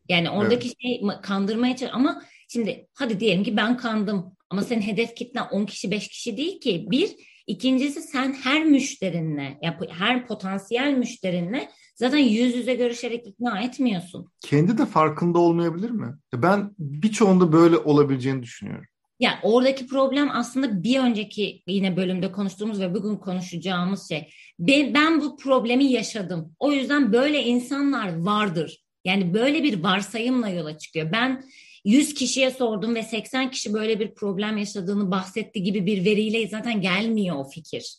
Yani 0.09 0.31
oradaki 0.31 0.69
evet. 0.69 0.77
şey 0.83 1.03
kandırmaya 1.23 1.77
çalışıyor 1.77 2.00
ama 2.00 2.23
şimdi 2.49 2.89
hadi 2.95 3.21
diyelim 3.21 3.45
ki 3.45 3.57
ben 3.57 3.77
kandım 3.77 4.37
ama 4.50 4.62
senin 4.62 4.83
hedef 4.83 5.15
kitlen 5.15 5.47
10 5.50 5.67
kişi 5.67 5.91
5 5.91 6.09
kişi 6.09 6.37
değil 6.37 6.61
ki. 6.61 6.87
Bir, 6.91 7.17
ikincisi 7.47 8.03
sen 8.03 8.33
her 8.33 8.65
müşterinle, 8.65 9.59
her 9.89 10.27
potansiyel 10.27 10.93
müşterinle 10.93 11.69
zaten 11.97 12.19
yüz 12.19 12.57
yüze 12.57 12.75
görüşerek 12.75 13.27
ikna 13.27 13.61
etmiyorsun. 13.61 14.27
Kendi 14.41 14.79
de 14.79 14.87
farkında 14.87 15.39
olmayabilir 15.39 15.91
mi? 15.91 16.15
Ben 16.35 16.75
birçoğunda 16.79 17.53
böyle 17.53 17.77
olabileceğini 17.77 18.43
düşünüyorum. 18.43 18.87
Yani 19.21 19.37
oradaki 19.43 19.87
problem 19.87 20.31
aslında 20.33 20.83
bir 20.83 20.99
önceki 20.99 21.62
yine 21.67 21.97
bölümde 21.97 22.33
konuştuğumuz 22.33 22.81
ve 22.81 22.95
bugün 22.95 23.17
konuşacağımız 23.17 24.09
şey. 24.09 24.31
Ben, 24.59 24.95
ben 24.95 25.21
bu 25.21 25.37
problemi 25.37 25.85
yaşadım. 25.85 26.57
O 26.59 26.73
yüzden 26.73 27.12
böyle 27.12 27.43
insanlar 27.43 28.23
vardır. 28.23 28.85
Yani 29.05 29.35
böyle 29.35 29.62
bir 29.62 29.83
varsayımla 29.83 30.49
yola 30.49 30.79
çıkıyor. 30.79 31.12
Ben 31.12 31.45
100 31.85 32.15
kişiye 32.15 32.50
sordum 32.50 32.95
ve 32.95 33.03
80 33.03 33.50
kişi 33.50 33.75
böyle 33.75 34.00
bir 34.00 34.15
problem 34.15 34.57
yaşadığını 34.57 35.11
bahsetti 35.11 35.62
gibi 35.62 35.87
bir 35.87 36.05
veriyle 36.05 36.49
zaten 36.49 36.81
gelmiyor 36.81 37.37
o 37.37 37.49
fikir. 37.49 37.97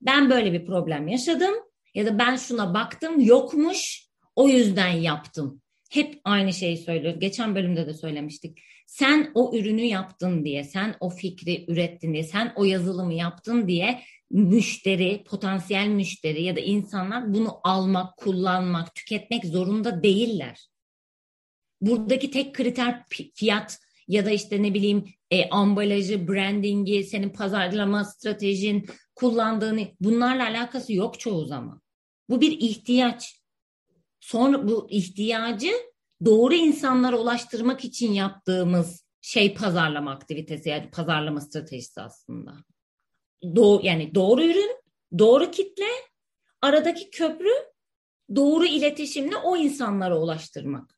Ben 0.00 0.30
böyle 0.30 0.52
bir 0.52 0.66
problem 0.66 1.08
yaşadım 1.08 1.54
ya 1.94 2.06
da 2.06 2.18
ben 2.18 2.36
şuna 2.36 2.74
baktım 2.74 3.20
yokmuş 3.20 4.06
o 4.36 4.48
yüzden 4.48 4.88
yaptım. 4.88 5.62
Hep 5.90 6.20
aynı 6.24 6.52
şeyi 6.52 6.76
söylüyoruz. 6.76 7.20
Geçen 7.20 7.54
bölümde 7.54 7.86
de 7.86 7.94
söylemiştik. 7.94 8.58
Sen 8.92 9.30
o 9.34 9.56
ürünü 9.56 9.82
yaptın 9.82 10.44
diye, 10.44 10.64
sen 10.64 10.96
o 11.00 11.10
fikri 11.10 11.64
ürettin 11.68 12.12
diye, 12.12 12.24
sen 12.24 12.52
o 12.56 12.64
yazılımı 12.64 13.14
yaptın 13.14 13.68
diye 13.68 14.02
müşteri, 14.30 15.24
potansiyel 15.24 15.88
müşteri 15.88 16.42
ya 16.42 16.56
da 16.56 16.60
insanlar 16.60 17.34
bunu 17.34 17.60
almak, 17.64 18.16
kullanmak, 18.16 18.94
tüketmek 18.94 19.44
zorunda 19.44 20.02
değiller. 20.02 20.68
Buradaki 21.80 22.30
tek 22.30 22.54
kriter 22.54 23.04
fiyat 23.34 23.78
ya 24.08 24.26
da 24.26 24.30
işte 24.30 24.62
ne 24.62 24.74
bileyim 24.74 25.04
e, 25.30 25.48
ambalajı, 25.48 26.28
brandingi, 26.28 27.04
senin 27.04 27.30
pazarlama 27.30 28.04
stratejin, 28.04 28.86
kullandığını 29.14 29.88
bunlarla 30.00 30.48
alakası 30.48 30.92
yok 30.92 31.20
çoğu 31.20 31.44
zaman. 31.44 31.80
Bu 32.28 32.40
bir 32.40 32.52
ihtiyaç. 32.60 33.42
Sonra 34.20 34.68
bu 34.68 34.86
ihtiyacı 34.90 35.91
doğru 36.24 36.54
insanlara 36.54 37.16
ulaştırmak 37.16 37.84
için 37.84 38.12
yaptığımız 38.12 39.06
şey 39.20 39.54
pazarlama 39.54 40.10
aktivitesi 40.10 40.68
yani 40.68 40.90
pazarlama 40.90 41.40
stratejisi 41.40 42.00
aslında. 42.00 42.54
Doğru, 43.56 43.86
yani 43.86 44.14
doğru 44.14 44.44
ürün, 44.44 44.76
doğru 45.18 45.50
kitle, 45.50 45.88
aradaki 46.62 47.10
köprü 47.10 47.50
doğru 48.36 48.66
iletişimle 48.66 49.36
o 49.36 49.56
insanlara 49.56 50.18
ulaştırmak. 50.18 50.94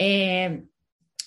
Ee, 0.00 0.62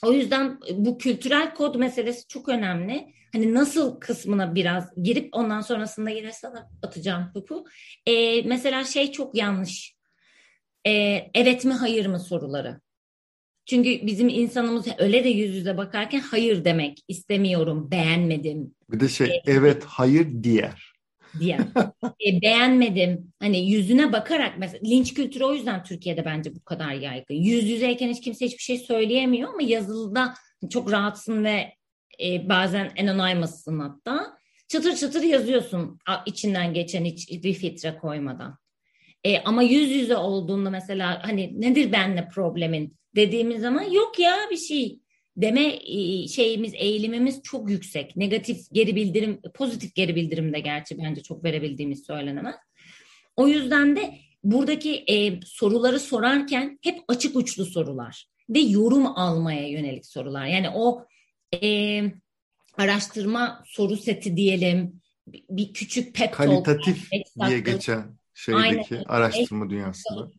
o 0.05 0.11
yüzden 0.11 0.59
bu 0.71 0.97
kültürel 0.97 1.53
kod 1.55 1.75
meselesi 1.75 2.27
çok 2.27 2.49
önemli. 2.49 3.13
Hani 3.33 3.53
nasıl 3.53 3.99
kısmına 3.99 4.55
biraz 4.55 4.93
girip 5.03 5.29
ondan 5.31 5.61
sonrasında 5.61 6.09
yine 6.09 6.31
sana 6.31 6.69
atacağım 6.83 7.31
topu. 7.33 7.65
Ee, 8.05 8.41
mesela 8.41 8.83
şey 8.83 9.11
çok 9.11 9.35
yanlış. 9.35 9.96
Ee, 10.87 11.31
evet 11.33 11.65
mi 11.65 11.73
hayır 11.73 12.05
mı 12.05 12.19
soruları. 12.19 12.81
Çünkü 13.65 14.07
bizim 14.07 14.29
insanımız 14.29 14.87
öyle 14.97 15.23
de 15.23 15.29
yüz 15.29 15.55
yüze 15.55 15.77
bakarken 15.77 16.19
hayır 16.19 16.65
demek 16.65 16.99
istemiyorum, 17.07 17.91
beğenmedim. 17.91 18.75
Bir 18.91 18.99
de 18.99 19.09
şey 19.09 19.27
ee, 19.27 19.41
evet 19.45 19.83
hayır 19.83 20.27
diğer. 20.43 20.93
Diğer. 21.39 21.59
e, 22.27 22.41
beğenmedim. 22.41 23.33
Hani 23.39 23.71
yüzüne 23.71 24.13
bakarak 24.13 24.53
mesela 24.57 24.81
linç 24.85 25.13
kültürü 25.13 25.43
o 25.43 25.53
yüzden 25.53 25.83
Türkiye'de 25.83 26.25
bence 26.25 26.55
bu 26.55 26.63
kadar 26.63 26.91
yaygın. 26.91 27.35
Yüz 27.35 27.69
yüzeyken 27.69 28.09
hiç 28.09 28.21
kimse 28.21 28.45
hiçbir 28.45 28.63
şey 28.63 28.77
söyleyemiyor 28.77 29.49
ama 29.49 29.61
yazılıda 29.61 30.33
çok 30.69 30.91
rahatsın 30.91 31.43
ve 31.43 31.73
e, 32.23 32.49
bazen 32.49 32.91
anonymous'sın 32.99 33.79
hatta. 33.79 34.37
Çıtır 34.67 34.95
çıtır 34.95 35.23
yazıyorsun 35.23 35.99
içinden 36.25 36.73
geçen 36.73 37.05
hiç 37.05 37.43
bir 37.43 37.53
filtre 37.53 37.97
koymadan. 37.97 38.57
E, 39.27 39.41
ama 39.45 39.63
yüz 39.63 39.91
yüze 39.91 40.17
olduğunda 40.17 40.69
mesela 40.69 41.19
hani 41.23 41.61
nedir 41.61 41.91
benle 41.91 42.27
problemin 42.27 42.97
dediğimiz 43.15 43.61
zaman 43.61 43.81
yok 43.81 44.19
ya 44.19 44.37
bir 44.51 44.57
şey 44.57 44.99
deme 45.37 45.79
e, 45.87 46.27
şeyimiz 46.27 46.73
eğilimimiz 46.75 47.41
çok 47.43 47.69
yüksek. 47.69 48.15
Negatif 48.15 48.57
geri 48.71 48.95
bildirim, 48.95 49.41
pozitif 49.53 49.95
geri 49.95 50.15
bildirim 50.15 50.53
de 50.53 50.59
gerçi 50.59 50.97
bence 50.97 51.23
çok 51.23 51.43
verebildiğimiz 51.43 52.05
söylenemez. 52.05 52.55
O 53.35 53.47
yüzden 53.47 53.95
de 53.95 54.13
buradaki 54.43 55.03
e, 55.07 55.41
soruları 55.45 55.99
sorarken 55.99 56.79
hep 56.83 56.99
açık 57.07 57.35
uçlu 57.35 57.65
sorular 57.65 58.27
ve 58.49 58.59
yorum 58.59 59.07
almaya 59.07 59.67
yönelik 59.67 60.05
sorular. 60.05 60.45
Yani 60.45 60.69
o 60.69 61.05
e, 61.63 62.01
araştırma 62.77 63.63
soru 63.65 63.97
seti 63.97 64.37
diyelim, 64.37 65.01
bir 65.27 65.73
küçük 65.73 66.15
pep 66.15 66.33
talk. 66.33 66.65
Kalitatif 66.65 67.11
diye 67.47 67.59
geçen 67.59 68.16
şeydeki 68.37 68.95
Aynen. 68.95 69.03
araştırma 69.05 69.69
dünyasında. 69.69 70.31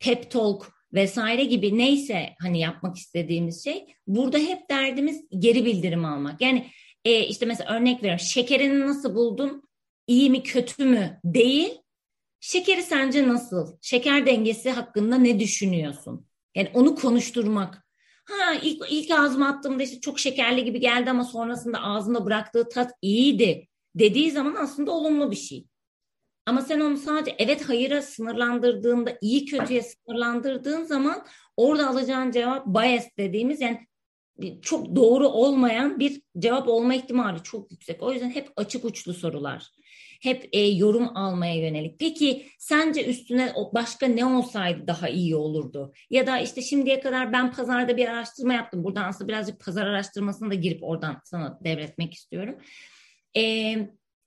Pep 0.00 0.30
talk 0.30 0.72
vesaire 0.92 1.44
gibi 1.44 1.78
neyse 1.78 2.34
hani 2.40 2.60
yapmak 2.60 2.96
istediğimiz 2.96 3.64
şey 3.64 3.86
burada 4.06 4.38
hep 4.38 4.70
derdimiz 4.70 5.24
geri 5.38 5.64
bildirim 5.64 6.04
almak. 6.04 6.40
Yani 6.40 6.70
e, 7.04 7.26
işte 7.26 7.46
mesela 7.46 7.76
örnek 7.76 7.98
veriyorum 7.98 8.26
şekerini 8.26 8.86
nasıl 8.86 9.14
buldun 9.14 9.62
iyi 10.06 10.30
mi 10.30 10.42
kötü 10.42 10.84
mü 10.84 11.20
değil 11.24 11.78
şekeri 12.40 12.82
sence 12.82 13.28
nasıl 13.28 13.76
şeker 13.82 14.26
dengesi 14.26 14.70
hakkında 14.70 15.16
ne 15.16 15.40
düşünüyorsun 15.40 16.26
yani 16.54 16.70
onu 16.74 16.94
konuşturmak 16.94 17.86
ha 18.24 18.54
ilk, 18.62 18.82
ilk 18.90 19.10
ağzıma 19.10 19.48
attığımda 19.48 19.82
işte 19.82 20.00
çok 20.00 20.18
şekerli 20.18 20.64
gibi 20.64 20.80
geldi 20.80 21.10
ama 21.10 21.24
sonrasında 21.24 21.82
ağzımda 21.82 22.24
bıraktığı 22.24 22.68
tat 22.68 22.90
iyiydi 23.02 23.68
dediği 23.94 24.30
zaman 24.30 24.54
aslında 24.54 24.90
olumlu 24.90 25.30
bir 25.30 25.36
şey. 25.36 25.66
Ama 26.46 26.62
sen 26.62 26.80
onu 26.80 26.96
sadece 26.96 27.36
evet 27.38 27.68
hayıra 27.68 28.02
sınırlandırdığında, 28.02 29.18
iyi 29.20 29.44
kötüye 29.44 29.82
sınırlandırdığın 29.82 30.84
zaman 30.84 31.26
orada 31.56 31.88
alacağın 31.88 32.30
cevap 32.30 32.66
bias 32.66 33.06
dediğimiz 33.18 33.60
yani 33.60 33.86
çok 34.62 34.96
doğru 34.96 35.28
olmayan 35.28 36.00
bir 36.00 36.22
cevap 36.38 36.68
olma 36.68 36.94
ihtimali 36.94 37.42
çok 37.42 37.72
yüksek. 37.72 38.02
O 38.02 38.12
yüzden 38.12 38.30
hep 38.30 38.48
açık 38.56 38.84
uçlu 38.84 39.14
sorular. 39.14 39.66
Hep 40.22 40.48
e, 40.52 40.60
yorum 40.60 41.16
almaya 41.16 41.54
yönelik. 41.54 41.98
Peki 41.98 42.46
sence 42.58 43.06
üstüne 43.06 43.52
başka 43.74 44.06
ne 44.06 44.26
olsaydı 44.26 44.86
daha 44.86 45.08
iyi 45.08 45.36
olurdu? 45.36 45.92
Ya 46.10 46.26
da 46.26 46.38
işte 46.38 46.62
şimdiye 46.62 47.00
kadar 47.00 47.32
ben 47.32 47.52
pazarda 47.52 47.96
bir 47.96 48.08
araştırma 48.08 48.54
yaptım. 48.54 48.84
Buradan 48.84 49.08
aslında 49.08 49.28
birazcık 49.28 49.60
pazar 49.60 49.86
araştırmasına 49.86 50.50
da 50.50 50.54
girip 50.54 50.82
oradan 50.82 51.20
sana 51.24 51.58
devretmek 51.64 52.14
istiyorum. 52.14 52.58
E, 53.36 53.74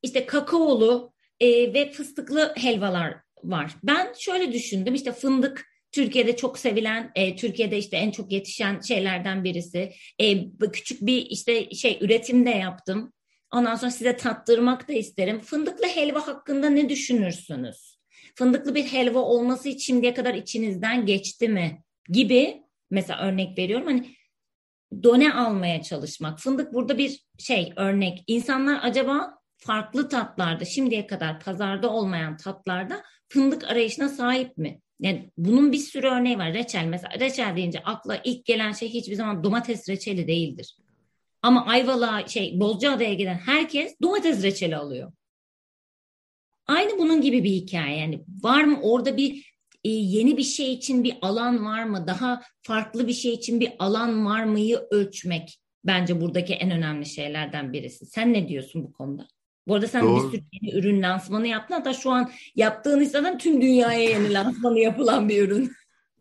işte 0.03 0.25
kakaolu 0.25 1.13
e, 1.39 1.73
ve 1.73 1.91
fıstıklı 1.91 2.53
helvalar 2.57 3.15
var. 3.43 3.71
Ben 3.83 4.13
şöyle 4.19 4.53
düşündüm 4.53 4.93
işte 4.93 5.11
fındık 5.11 5.65
Türkiye'de 5.91 6.35
çok 6.35 6.59
sevilen, 6.59 7.11
e, 7.15 7.35
Türkiye'de 7.35 7.77
işte 7.77 7.97
en 7.97 8.11
çok 8.11 8.31
yetişen 8.31 8.81
şeylerden 8.81 9.43
birisi. 9.43 9.91
E, 10.19 10.49
küçük 10.73 11.01
bir 11.01 11.25
işte 11.25 11.69
şey 11.69 11.97
üretimde 12.01 12.49
yaptım. 12.49 13.13
Ondan 13.53 13.75
sonra 13.75 13.91
size 13.91 14.17
tattırmak 14.17 14.87
da 14.87 14.93
isterim. 14.93 15.39
Fındıklı 15.39 15.87
helva 15.87 16.27
hakkında 16.27 16.69
ne 16.69 16.89
düşünürsünüz? 16.89 17.99
Fındıklı 18.35 18.75
bir 18.75 18.83
helva 18.83 19.19
olması 19.19 19.69
için 19.69 19.79
şimdiye 19.79 20.13
kadar 20.13 20.33
içinizden 20.33 21.05
geçti 21.05 21.49
mi? 21.49 21.83
Gibi 22.09 22.63
mesela 22.91 23.21
örnek 23.21 23.57
veriyorum. 23.57 23.85
Hani 23.85 24.15
done 25.03 25.33
almaya 25.33 25.81
çalışmak. 25.81 26.39
Fındık 26.39 26.73
burada 26.73 26.97
bir 26.97 27.19
şey 27.39 27.73
örnek. 27.75 28.23
İnsanlar 28.27 28.79
acaba 28.83 29.38
farklı 29.59 30.09
tatlarda 30.09 30.65
şimdiye 30.65 31.07
kadar 31.07 31.39
pazarda 31.39 31.89
olmayan 31.89 32.37
tatlarda 32.37 33.03
fındık 33.29 33.63
arayışına 33.63 34.09
sahip 34.09 34.57
mi? 34.57 34.81
Yani 34.99 35.31
bunun 35.37 35.71
bir 35.71 35.77
sürü 35.77 36.07
örneği 36.07 36.37
var. 36.37 36.53
Reçel 36.53 36.85
mesela 36.85 37.19
reçel 37.19 37.55
deyince 37.55 37.79
akla 37.79 38.21
ilk 38.23 38.45
gelen 38.45 38.71
şey 38.71 38.89
hiçbir 38.89 39.15
zaman 39.15 39.43
domates 39.43 39.89
reçeli 39.89 40.27
değildir. 40.27 40.77
Ama 41.41 41.65
Ayvalık'a 41.65 42.27
şey 42.27 42.59
Bozcaada'ya 42.59 43.13
giden 43.13 43.37
herkes 43.37 43.95
domates 44.01 44.43
reçeli 44.43 44.75
alıyor. 44.75 45.11
Aynı 46.67 46.99
bunun 46.99 47.21
gibi 47.21 47.43
bir 47.43 47.49
hikaye 47.49 47.97
yani 47.97 48.23
var 48.43 48.63
mı 48.63 48.79
orada 48.81 49.17
bir 49.17 49.49
e, 49.83 49.89
yeni 49.89 50.37
bir 50.37 50.43
şey 50.43 50.73
için 50.73 51.03
bir 51.03 51.17
alan 51.21 51.65
var 51.65 51.83
mı? 51.83 52.07
Daha 52.07 52.41
farklı 52.61 53.07
bir 53.07 53.13
şey 53.13 53.33
için 53.33 53.59
bir 53.59 53.71
alan 53.79 54.25
var 54.25 54.43
mıyı 54.43 54.87
ölçmek 54.91 55.59
bence 55.83 56.21
buradaki 56.21 56.53
en 56.53 56.71
önemli 56.71 57.05
şeylerden 57.05 57.73
birisi. 57.73 58.05
Sen 58.05 58.33
ne 58.33 58.47
diyorsun 58.47 58.83
bu 58.83 58.93
konuda? 58.93 59.27
Bu 59.69 59.75
arada 59.75 59.87
sen 59.87 60.03
Doğru. 60.03 60.33
bir 60.33 60.37
sürü 60.37 60.45
yeni 60.51 60.79
ürün 60.79 61.01
lansmanı 61.01 61.47
yaptın. 61.47 61.75
Hatta 61.75 61.93
şu 61.93 62.11
an 62.11 62.31
yaptığın 62.55 63.03
zaten 63.03 63.37
tüm 63.37 63.61
dünyaya 63.61 64.09
yeni 64.09 64.33
lansmanı 64.33 64.79
yapılan 64.79 65.29
bir 65.29 65.47
ürün. 65.47 65.71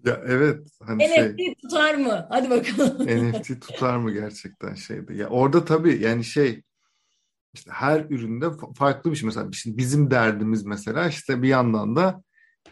Ya 0.05 0.21
evet. 0.27 0.67
Hani 0.83 1.05
NFT 1.05 1.39
şey, 1.39 1.55
tutar 1.55 1.95
mı? 1.95 2.27
Hadi 2.31 2.51
bakalım. 2.51 3.07
NFT 3.29 3.61
tutar 3.61 3.97
mı 3.97 4.13
gerçekten 4.13 4.75
şeydi. 4.75 5.17
Ya 5.17 5.29
orada 5.29 5.65
tabii 5.65 6.03
yani 6.03 6.25
şey 6.25 6.63
işte 7.55 7.71
her 7.71 8.01
üründe 8.01 8.47
farklı 8.77 9.11
bir 9.11 9.17
şey. 9.17 9.27
Mesela 9.27 9.53
şimdi 9.53 9.79
bizim 9.79 10.11
derdimiz 10.11 10.65
mesela 10.65 11.09
işte 11.09 11.43
bir 11.43 11.49
yandan 11.49 11.97
da 11.97 12.23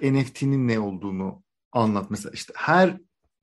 NFT'nin 0.02 0.68
ne 0.68 0.78
olduğunu 0.78 1.42
anlat. 1.72 2.10
Mesela 2.10 2.32
işte 2.34 2.52
her 2.56 2.96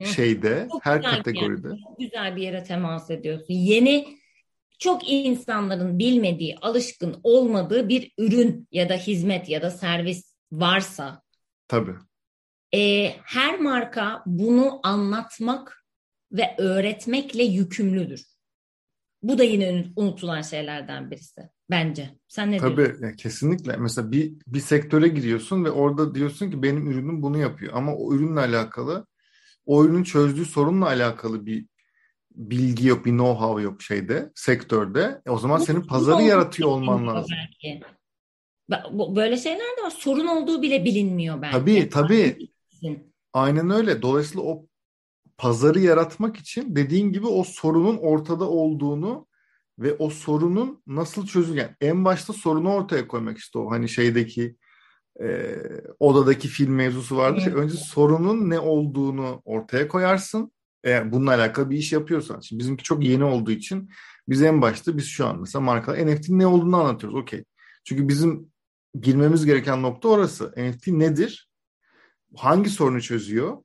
şeyde, 0.04 0.68
çok 0.72 0.86
her 0.86 1.02
kategoride. 1.02 1.68
Yani. 1.68 1.80
Çok 1.88 1.98
güzel 1.98 2.36
bir 2.36 2.42
yere 2.42 2.64
temas 2.64 3.10
ediyorsun. 3.10 3.54
Yeni 3.54 4.18
çok 4.78 5.10
insanların 5.10 5.98
bilmediği, 5.98 6.56
alışkın 6.56 7.20
olmadığı 7.22 7.88
bir 7.88 8.12
ürün 8.18 8.68
ya 8.72 8.88
da 8.88 8.94
hizmet 8.94 9.48
ya 9.48 9.62
da 9.62 9.70
servis 9.70 10.34
varsa 10.52 11.24
Tabii. 11.68 11.94
E, 12.74 13.10
her 13.24 13.60
marka 13.60 14.22
bunu 14.26 14.80
anlatmak 14.82 15.84
ve 16.32 16.54
öğretmekle 16.58 17.42
yükümlüdür. 17.42 18.24
Bu 19.22 19.38
da 19.38 19.44
yine 19.44 19.86
unutulan 19.96 20.42
şeylerden 20.42 21.10
birisi 21.10 21.50
bence. 21.70 22.18
Sen 22.28 22.52
ne 22.52 22.58
Tabii, 22.58 22.76
diyorsun? 22.76 23.00
Tabii 23.00 23.16
kesinlikle. 23.16 23.76
Mesela 23.76 24.12
bir, 24.12 24.32
bir 24.46 24.60
sektöre 24.60 25.08
giriyorsun 25.08 25.64
ve 25.64 25.70
orada 25.70 26.14
diyorsun 26.14 26.50
ki 26.50 26.62
benim 26.62 26.90
ürünüm 26.90 27.22
bunu 27.22 27.38
yapıyor. 27.38 27.72
Ama 27.76 27.94
o 27.94 28.14
ürünle 28.14 28.40
alakalı, 28.40 29.06
o 29.66 29.84
ürünün 29.84 30.02
çözdüğü 30.02 30.44
sorunla 30.44 30.86
alakalı 30.86 31.46
bir 31.46 31.66
bilgi 32.34 32.86
yok, 32.86 33.04
bir 33.06 33.10
know-how 33.10 33.62
yok 33.62 33.82
şeyde, 33.82 34.32
sektörde. 34.34 35.22
E 35.26 35.30
o 35.30 35.38
zaman 35.38 35.60
Bu 35.60 35.64
senin 35.64 35.80
pazarı 35.80 36.22
yaratıyor 36.22 36.68
olman 36.68 37.06
lazım. 37.06 37.36
Belki. 37.36 37.80
Böyle 39.16 39.36
şeyler 39.36 39.76
de 39.78 39.82
var. 39.84 39.90
Sorun 39.90 40.26
olduğu 40.26 40.62
bile 40.62 40.84
bilinmiyor 40.84 41.42
belki. 41.42 41.58
Tabii 41.58 41.88
tabii. 41.88 42.48
Aynen 43.32 43.70
öyle. 43.70 44.02
Dolayısıyla 44.02 44.42
o 44.42 44.66
pazarı 45.38 45.80
yaratmak 45.80 46.36
için 46.36 46.76
dediğin 46.76 47.12
gibi 47.12 47.26
o 47.26 47.44
sorunun 47.44 47.96
ortada 47.96 48.48
olduğunu 48.48 49.26
ve 49.78 49.94
o 49.94 50.10
sorunun 50.10 50.82
nasıl 50.86 51.26
çözül 51.26 51.56
yani 51.56 51.70
en 51.80 52.04
başta 52.04 52.32
sorunu 52.32 52.72
ortaya 52.72 53.08
koymak 53.08 53.38
işte 53.38 53.58
o 53.58 53.70
hani 53.70 53.88
şeydeki 53.88 54.56
e, 55.22 55.56
odadaki 55.98 56.48
film 56.48 56.74
mevzusu 56.74 57.16
vardı. 57.16 57.40
Evet. 57.44 57.54
Önce 57.54 57.76
sorunun 57.76 58.50
ne 58.50 58.58
olduğunu 58.58 59.42
ortaya 59.44 59.88
koyarsın. 59.88 60.52
Eğer 60.84 61.12
bununla 61.12 61.30
alakalı 61.34 61.70
bir 61.70 61.76
iş 61.76 61.92
yapıyorsan. 61.92 62.40
Şimdi 62.40 62.60
bizimki 62.60 62.84
çok 62.84 63.04
yeni 63.04 63.24
olduğu 63.24 63.50
için 63.50 63.90
biz 64.28 64.42
en 64.42 64.62
başta 64.62 64.96
biz 64.96 65.06
şu 65.06 65.26
an 65.26 65.40
mesela 65.40 65.62
markalar 65.62 66.06
NFT'nin 66.06 66.38
ne 66.38 66.46
olduğunu 66.46 66.76
anlatıyoruz. 66.76 67.18
Okey. 67.18 67.44
Çünkü 67.84 68.08
bizim 68.08 68.52
girmemiz 69.00 69.46
gereken 69.46 69.82
nokta 69.82 70.08
orası. 70.08 70.54
NFT 70.56 70.88
nedir? 70.88 71.50
Hangi 72.36 72.70
sorunu 72.70 73.02
çözüyor? 73.02 73.56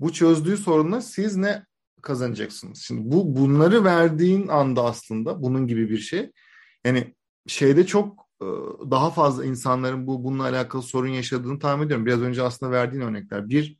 Bu 0.00 0.12
çözdüğü 0.12 0.56
sorunla 0.56 1.00
siz 1.00 1.36
ne 1.36 1.66
kazanacaksınız? 2.02 2.78
Şimdi 2.78 3.12
bu 3.12 3.36
bunları 3.36 3.84
verdiğin 3.84 4.48
anda 4.48 4.84
aslında 4.84 5.42
bunun 5.42 5.66
gibi 5.66 5.90
bir 5.90 5.98
şey. 5.98 6.30
Yani 6.84 7.14
şeyde 7.46 7.86
çok 7.86 8.28
e, 8.42 8.46
daha 8.90 9.10
fazla 9.10 9.44
insanların 9.44 10.06
bu 10.06 10.24
bununla 10.24 10.42
alakalı 10.42 10.82
sorun 10.82 11.08
yaşadığını 11.08 11.58
tahmin 11.58 11.86
ediyorum. 11.86 12.06
Biraz 12.06 12.22
önce 12.22 12.42
aslında 12.42 12.72
verdiğin 12.72 13.02
örnekler. 13.02 13.48
Bir 13.48 13.78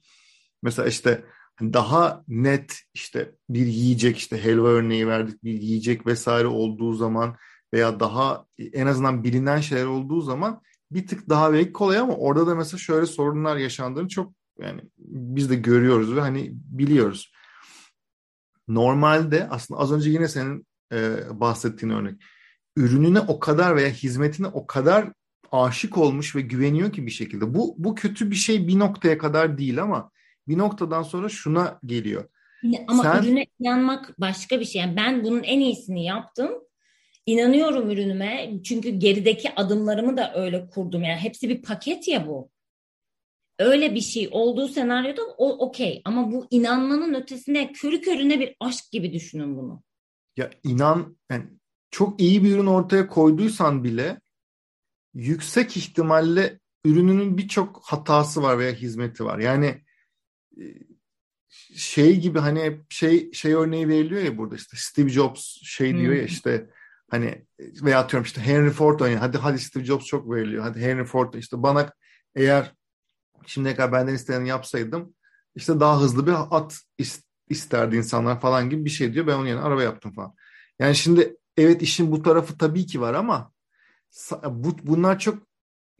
mesela 0.63 0.89
işte 0.89 1.25
daha 1.61 2.25
net 2.29 2.81
işte 2.95 3.33
bir 3.49 3.67
yiyecek 3.67 4.17
işte 4.19 4.45
helva 4.45 4.69
örneği 4.69 5.07
verdik 5.07 5.45
bir 5.45 5.53
yiyecek 5.53 6.07
vesaire 6.07 6.47
olduğu 6.47 6.93
zaman 6.93 7.37
veya 7.75 8.01
daha 8.01 8.47
en 8.73 8.87
azından 8.87 9.25
bilinen 9.25 9.61
şeyler 9.61 9.87
olduğu 9.87 10.21
zaman 10.21 10.63
bir 10.91 11.07
tık 11.07 11.29
daha 11.29 11.53
belki 11.53 11.73
kolay 11.73 11.99
ama 11.99 12.15
orada 12.17 12.47
da 12.47 12.55
mesela 12.55 12.79
şöyle 12.79 13.07
sorunlar 13.07 13.57
yaşandığını 13.57 14.09
çok 14.09 14.33
yani 14.61 14.83
biz 14.99 15.51
de 15.51 15.55
görüyoruz 15.55 16.17
ve 16.17 16.21
hani 16.21 16.51
biliyoruz. 16.53 17.33
Normalde 18.69 19.49
aslında 19.51 19.81
az 19.81 19.93
önce 19.93 20.11
yine 20.11 20.29
senin 20.29 20.67
e, 20.93 21.17
bahsettiğin 21.41 21.93
örnek 21.93 22.23
ürününe 22.77 23.21
o 23.21 23.41
kadar 23.41 23.77
veya 23.77 23.89
hizmetine 23.89 24.47
o 24.47 24.67
kadar 24.67 25.13
aşık 25.53 25.99
olmuş 25.99 26.37
ve 26.37 26.41
güveniyor 26.41 26.93
ki 26.93 27.07
bir 27.07 27.11
şekilde. 27.11 27.55
Bu 27.55 27.75
bu 27.79 27.95
kötü 27.95 28.31
bir 28.31 28.37
şey 28.37 28.69
bir 28.69 28.79
noktaya 28.79 29.19
kadar 29.19 29.59
değil 29.59 29.83
ama 29.83 30.11
bir 30.49 30.59
noktadan 30.59 31.03
sonra 31.03 31.29
şuna 31.29 31.81
geliyor. 31.87 32.29
Ama 32.89 33.03
Sen... 33.03 33.23
ürüne 33.23 33.47
inanmak 33.61 34.21
başka 34.21 34.61
bir 34.61 34.65
şey. 34.65 34.81
Yani 34.81 34.97
ben 34.97 35.25
bunun 35.25 35.43
en 35.43 35.61
iyisini 35.61 36.05
yaptım. 36.05 36.51
İnanıyorum 37.27 37.91
ürünüme. 37.91 38.51
Çünkü 38.65 38.91
gerideki 38.91 39.55
adımlarımı 39.55 40.17
da 40.17 40.35
öyle 40.35 40.67
kurdum. 40.67 41.03
Yani 41.03 41.19
hepsi 41.19 41.49
bir 41.49 41.63
paket 41.63 42.09
ya 42.09 42.27
bu. 42.27 42.51
Öyle 43.59 43.95
bir 43.95 44.01
şey 44.01 44.29
olduğu 44.33 44.69
senaryoda 44.69 45.23
o 45.23 45.67
okey. 45.67 46.03
Ama 46.05 46.33
bu 46.33 46.47
inanmanın 46.51 47.15
ötesinde 47.15 47.73
körü 47.73 48.01
körüne 48.01 48.41
bir 48.41 48.57
aşk 48.61 48.93
gibi 48.93 49.13
düşünün 49.13 49.57
bunu. 49.57 49.83
Ya 50.37 50.51
inan 50.65 51.17
yani 51.31 51.45
çok 51.91 52.21
iyi 52.21 52.45
bir 52.45 52.55
ürün 52.55 52.67
ortaya 52.67 53.09
koyduysan 53.09 53.85
bile 53.85 54.21
yüksek 55.15 55.77
ihtimalle 55.77 56.59
ürününün 56.85 57.39
birçok 57.39 57.83
hatası 57.85 58.43
var 58.43 58.59
veya 58.59 58.73
hizmeti 58.73 59.25
var. 59.25 59.39
Yani 59.39 59.83
şey 61.75 62.21
gibi 62.21 62.39
hani 62.39 62.81
şey 62.89 63.33
şey 63.33 63.55
örneği 63.55 63.89
veriliyor 63.89 64.23
ya 64.23 64.39
burada 64.39 64.57
işte 64.57 64.77
Steve 64.77 65.09
Jobs 65.09 65.57
şey 65.63 65.97
diyor 65.97 66.15
ya 66.15 66.23
işte 66.23 66.71
hani 67.11 67.47
veya 67.59 68.01
atıyorum 68.01 68.25
işte 68.25 68.41
Henry 68.41 68.71
Ford 68.71 69.01
oynuyor. 69.01 69.21
Hadi 69.21 69.39
hadi 69.39 69.59
Steve 69.59 69.85
Jobs 69.85 70.05
çok 70.05 70.31
veriliyor. 70.31 70.63
Hadi 70.63 70.81
Henry 70.81 71.05
Ford 71.05 71.35
işte 71.35 71.63
bana 71.63 71.93
eğer 72.35 72.75
şimdiye 73.47 73.77
kadar 73.77 73.93
benden 73.93 74.15
isteyeni 74.15 74.49
yapsaydım 74.49 75.15
işte 75.55 75.81
daha 75.81 76.01
hızlı 76.01 76.27
bir 76.27 76.35
at 76.51 76.81
isterdi 77.49 77.97
insanlar 77.97 78.41
falan 78.41 78.71
gibi 78.71 78.85
bir 78.85 78.91
şey 78.91 79.15
diyor. 79.15 79.27
Ben 79.27 79.35
onun 79.35 79.47
yerine 79.47 79.61
araba 79.61 79.83
yaptım 79.83 80.13
falan. 80.13 80.35
Yani 80.79 80.95
şimdi 80.95 81.37
evet 81.57 81.83
işin 81.83 82.13
bu 82.13 82.23
tarafı 82.23 82.59
tabii 82.59 82.87
ki 82.87 83.01
var 83.01 83.15
ama 83.15 83.53
bu, 84.45 84.77
bunlar 84.83 85.19
çok 85.19 85.49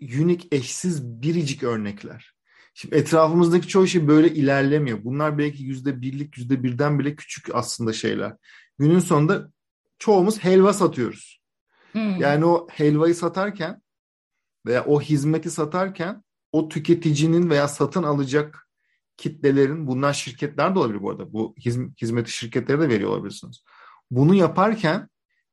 unik, 0.01 0.55
eşsiz, 0.55 1.05
biricik 1.05 1.63
örnekler. 1.63 2.38
Şimdi 2.81 2.97
etrafımızdaki 2.97 3.69
çoğu 3.69 3.87
şey 3.87 4.09
böyle 4.09 4.35
ilerlemiyor. 4.35 5.05
Bunlar 5.05 5.39
belki 5.39 5.63
yüzde 5.63 6.01
birlik, 6.01 6.39
yüzde 6.39 6.63
birden 6.63 6.99
bile 6.99 7.17
küçük 7.17 7.55
aslında 7.55 7.93
şeyler. 7.93 8.37
Günün 8.79 8.99
sonunda 8.99 9.51
çoğumuz 9.99 10.45
helva 10.45 10.73
satıyoruz. 10.73 11.41
Hmm. 11.93 12.17
Yani 12.21 12.45
o 12.45 12.69
helvayı 12.71 13.15
satarken 13.15 13.83
veya 14.67 14.85
o 14.85 15.01
hizmeti 15.01 15.51
satarken 15.51 16.23
o 16.53 16.69
tüketicinin 16.69 17.51
veya 17.51 17.69
satın 17.69 18.03
alacak 18.03 18.69
kitlelerin, 19.17 19.87
bunlar 19.87 20.13
şirketler 20.13 20.75
de 20.75 20.79
olabilir 20.79 21.03
bu 21.03 21.11
arada. 21.11 21.33
Bu 21.33 21.55
hizmeti 22.01 22.33
şirketleri 22.33 22.81
de 22.81 22.89
veriyor 22.89 23.11
olabilirsiniz. 23.11 23.65
Bunu 24.11 24.35
yaparken 24.35 25.09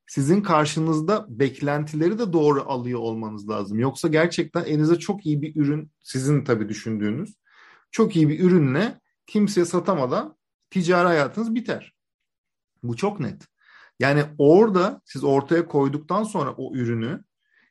sizin 0.08 0.41
karşınızda 0.41 1.26
beklentileri 1.30 2.20
de 2.20 2.34
doğru 2.34 2.63
alıyor 2.68 3.00
olmanız 3.00 3.50
lazım. 3.50 3.80
Yoksa 3.80 4.08
gerçekten 4.08 4.63
elinize 4.63 5.00
çok 5.00 5.26
iyi 5.26 5.41
bir 5.41 5.56
ürün, 5.56 5.91
sizin 6.02 6.44
tabii 6.44 6.70
düşündüğünüz, 6.70 7.36
çok 7.91 8.15
iyi 8.15 8.30
bir 8.30 8.39
ürünle 8.39 9.00
kimseye 9.28 9.65
satamadan 9.65 10.38
ticari 10.70 11.08
hayatınız 11.08 11.56
biter. 11.56 11.96
Bu 12.84 12.96
çok 12.96 13.20
net. 13.20 13.48
Yani 14.00 14.24
orada 14.38 15.02
siz 15.06 15.24
ortaya 15.24 15.68
koyduktan 15.68 16.24
sonra 16.24 16.52
o 16.52 16.76
ürünü 16.76 17.24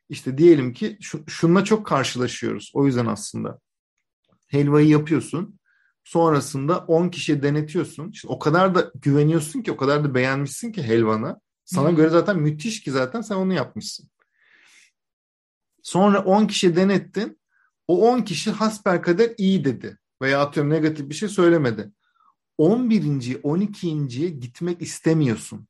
işte 0.09 0.39
diyelim 0.39 0.73
ki 0.73 0.99
şununla 1.27 1.65
çok 1.65 1.87
karşılaşıyoruz. 1.87 2.71
O 2.75 2.87
yüzden 2.87 3.07
aslında 3.07 3.61
helvayı 4.49 4.89
yapıyorsun. 4.89 5.59
Sonrasında 6.05 6.79
10 6.79 7.09
kişiye 7.09 7.43
denetiyorsun. 7.43 8.11
İşte 8.11 8.29
o 8.29 8.39
kadar 8.39 8.75
da 8.75 8.93
güveniyorsun 8.95 9.63
ki, 9.63 9.73
o 9.73 9.77
kadar 9.77 10.05
da 10.05 10.15
beğenmişsin 10.15 10.73
ki 10.73 10.83
helvanı. 10.83 11.41
Sana 11.65 11.89
hmm. 11.89 11.97
göre 11.97 12.09
zaten 12.09 12.39
müthiş 12.39 12.83
ki 12.83 12.91
zaten 12.91 13.21
sen 13.21 13.37
onu 13.37 13.55
yapmışsın. 13.55 14.09
Sonra 15.83 16.25
10 16.25 16.47
kişi 16.47 16.77
denettin. 16.77 17.41
O 17.89 18.09
10 18.11 18.23
kişi 18.23 18.51
hasbelkader 18.51 19.31
iyi 19.39 19.65
dedi. 19.65 19.99
Veya 20.23 20.41
atıyorum 20.41 20.73
negatif 20.73 21.09
bir 21.09 21.15
şey 21.15 21.29
söylemedi. 21.29 21.91
11. 22.59 23.03
12.ye 23.03 24.29
gitmek 24.29 24.83
istemiyorsun. 24.83 25.69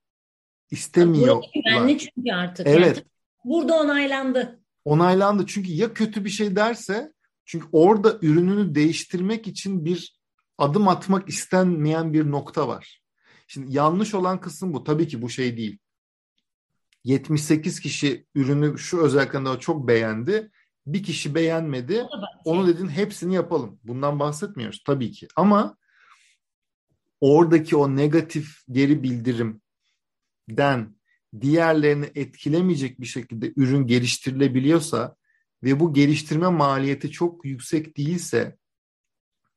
İstemiyor. 0.71 1.43
Güvenli 1.55 1.99
çünkü 1.99 2.33
artık. 2.33 2.67
Evet. 2.67 2.97
Yani 2.97 3.07
burada 3.45 3.75
onaylandı. 3.75 4.61
Onaylandı 4.85 5.47
çünkü 5.47 5.73
ya 5.73 5.95
kötü 5.95 6.25
bir 6.25 6.31
şey 6.31 6.57
derse 6.57 7.13
çünkü 7.45 7.67
orada 7.73 8.19
ürününü 8.23 8.75
değiştirmek 8.75 9.47
için 9.47 9.85
bir 9.85 10.19
adım 10.59 10.89
atmak 10.89 11.29
istenmeyen 11.29 12.13
bir 12.13 12.31
nokta 12.31 12.69
var. 12.69 13.03
Şimdi 13.47 13.77
yanlış 13.77 14.15
olan 14.15 14.41
kısım 14.41 14.75
bu. 14.75 14.85
Tabii 14.85 15.09
ki 15.09 15.23
bu 15.23 15.31
şey 15.31 15.57
değil. 15.57 15.79
78 17.05 17.81
kişi 17.81 18.27
ürünü 18.35 18.79
şu 18.79 19.01
özelliklerinde 19.01 19.61
çok 19.61 19.89
beğendi. 19.89 20.51
bir 20.87 21.03
kişi 21.03 21.35
beğenmedi. 21.35 22.07
Onu 22.45 22.67
dedin 22.67 22.89
hepsini 22.89 23.35
yapalım. 23.35 23.79
Bundan 23.85 24.21
bahsetmiyoruz 24.21 24.83
tabii 24.87 25.13
ki. 25.13 25.29
Ama 25.37 25.77
oradaki 27.21 27.77
o 27.77 27.97
negatif 27.97 28.59
geri 28.71 29.03
bildirimden 29.03 30.97
diğerlerini 31.41 32.11
etkilemeyecek 32.15 33.01
bir 33.01 33.07
şekilde 33.07 33.53
ürün 33.57 33.87
geliştirilebiliyorsa 33.87 35.17
ve 35.63 35.81
bu 35.81 35.95
geliştirme 35.95 36.49
maliyeti 36.49 37.11
çok 37.11 37.45
yüksek 37.45 37.97
değilse 37.97 38.57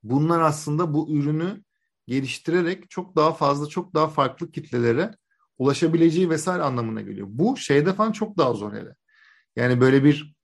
bunlar 0.04 0.42
aslında 0.42 0.94
bu 0.94 1.12
ürünü 1.12 1.64
geliştirerek 2.08 2.90
çok 2.90 3.16
daha 3.16 3.34
fazla 3.34 3.68
çok 3.68 3.94
daha 3.94 4.08
farklı 4.08 4.52
kitlelere 4.52 5.12
ulaşabileceği 5.58 6.30
vesaire 6.30 6.64
anlamına 6.64 7.02
geliyor. 7.02 7.28
Bu 7.30 7.58
şeyde 7.58 7.94
falan 7.94 8.12
çok 8.12 8.38
daha 8.38 8.54
zor 8.54 8.74
hele. 8.74 8.96
Yani 9.56 9.82
böyle 9.82 10.04
bir 10.04 10.36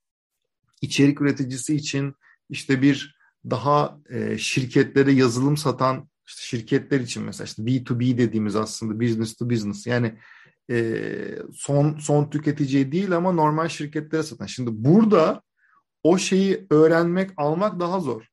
içerik 0.82 1.22
üreticisi 1.22 1.76
için 1.76 2.16
işte 2.50 2.82
bir 2.82 3.18
daha 3.50 4.00
e, 4.10 4.38
şirketlere 4.38 5.12
yazılım 5.12 5.58
satan 5.58 6.10
işte 6.28 6.42
şirketler 6.42 7.00
için 7.00 7.24
mesela 7.24 7.46
işte 7.46 7.64
B2B 7.64 8.18
dediğimiz 8.18 8.56
aslında 8.56 9.00
business 9.00 9.36
to 9.36 9.50
business 9.50 9.88
yani 9.88 10.20
e, 10.70 11.06
son 11.54 11.98
son 11.98 12.30
tüketiciye 12.30 12.92
değil 12.92 13.12
ama 13.12 13.32
normal 13.32 13.68
şirketlere 13.68 14.24
satan. 14.24 14.46
Şimdi 14.46 14.70
burada 14.74 15.42
o 16.04 16.18
şeyi 16.18 16.68
öğrenmek, 16.70 17.32
almak 17.38 17.80
daha 17.80 18.00
zor. 18.00 18.28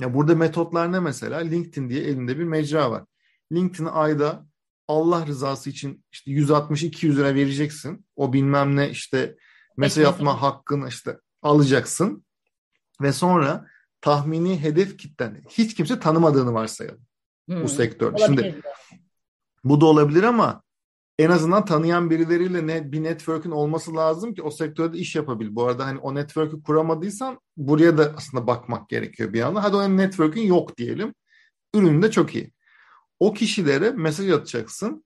Ya 0.00 0.14
burada 0.14 0.34
metotlar 0.34 0.92
ne 0.92 1.00
mesela? 1.00 1.38
LinkedIn 1.38 1.90
diye 1.90 2.02
elinde 2.02 2.38
bir 2.38 2.44
mecra 2.44 2.90
var. 2.90 3.04
LinkedIn'e 3.52 3.90
ayda 3.90 4.46
Allah 4.92 5.26
rızası 5.26 5.70
için 5.70 6.04
işte 6.12 6.30
160-200 6.30 7.16
lira 7.16 7.34
vereceksin. 7.34 8.06
O 8.16 8.32
bilmem 8.32 8.76
ne 8.76 8.90
işte 8.90 9.36
mesaj 9.76 10.04
atma 10.04 10.42
hakkını 10.42 10.88
işte 10.88 11.18
alacaksın. 11.42 12.24
Ve 13.02 13.12
sonra 13.12 13.66
tahmini 14.00 14.62
hedef 14.62 14.98
kitlen 14.98 15.42
hiç 15.48 15.74
kimse 15.74 16.00
tanımadığını 16.00 16.54
varsayalım 16.54 17.00
hmm. 17.48 17.62
bu 17.62 17.68
sektörde. 17.68 18.22
Şimdi 18.26 18.60
bu 19.64 19.80
da 19.80 19.86
olabilir 19.86 20.22
ama 20.22 20.62
en 21.18 21.30
azından 21.30 21.64
tanıyan 21.64 22.10
birileriyle 22.10 22.66
ne, 22.66 22.92
bir 22.92 23.02
network'ün 23.02 23.50
olması 23.50 23.96
lazım 23.96 24.34
ki 24.34 24.42
o 24.42 24.50
sektörde 24.50 24.98
iş 24.98 25.16
yapabil. 25.16 25.54
Bu 25.54 25.64
arada 25.64 25.86
hani 25.86 25.98
o 25.98 26.14
network'ü 26.14 26.62
kuramadıysan 26.62 27.40
buraya 27.56 27.98
da 27.98 28.14
aslında 28.16 28.46
bakmak 28.46 28.88
gerekiyor 28.88 29.32
bir 29.32 29.40
anda. 29.40 29.64
Hadi 29.64 29.76
o 29.76 29.96
network'ün 29.96 30.42
yok 30.42 30.78
diyelim. 30.78 31.14
Ürün 31.74 32.02
de 32.02 32.10
çok 32.10 32.34
iyi. 32.34 32.52
O 33.22 33.32
kişilere 33.32 33.90
mesaj 33.90 34.30
atacaksın. 34.30 35.04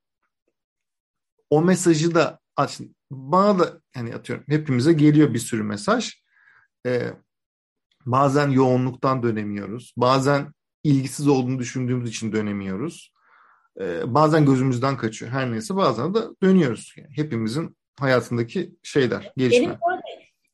O 1.50 1.62
mesajı 1.62 2.14
da 2.14 2.40
aç. 2.56 2.80
Bana 3.10 3.58
da 3.58 3.80
hani 3.94 4.14
atıyorum 4.14 4.44
hepimize 4.48 4.92
geliyor 4.92 5.34
bir 5.34 5.38
sürü 5.38 5.62
mesaj. 5.62 6.14
Ee, 6.86 7.12
bazen 8.06 8.50
yoğunluktan 8.50 9.22
dönemiyoruz. 9.22 9.94
Bazen 9.96 10.52
ilgisiz 10.84 11.28
olduğunu 11.28 11.58
düşündüğümüz 11.58 12.10
için 12.10 12.32
dönemiyoruz. 12.32 13.12
Ee, 13.80 14.14
bazen 14.14 14.46
gözümüzden 14.46 14.96
kaçıyor. 14.96 15.30
Her 15.30 15.52
neyse 15.52 15.76
bazen 15.76 16.14
de 16.14 16.20
dönüyoruz. 16.42 16.94
Yani 16.96 17.16
hepimizin 17.16 17.76
hayatındaki 18.00 18.74
şeyler, 18.82 19.32
gelişmeler. 19.36 19.78
Benim 19.88 19.95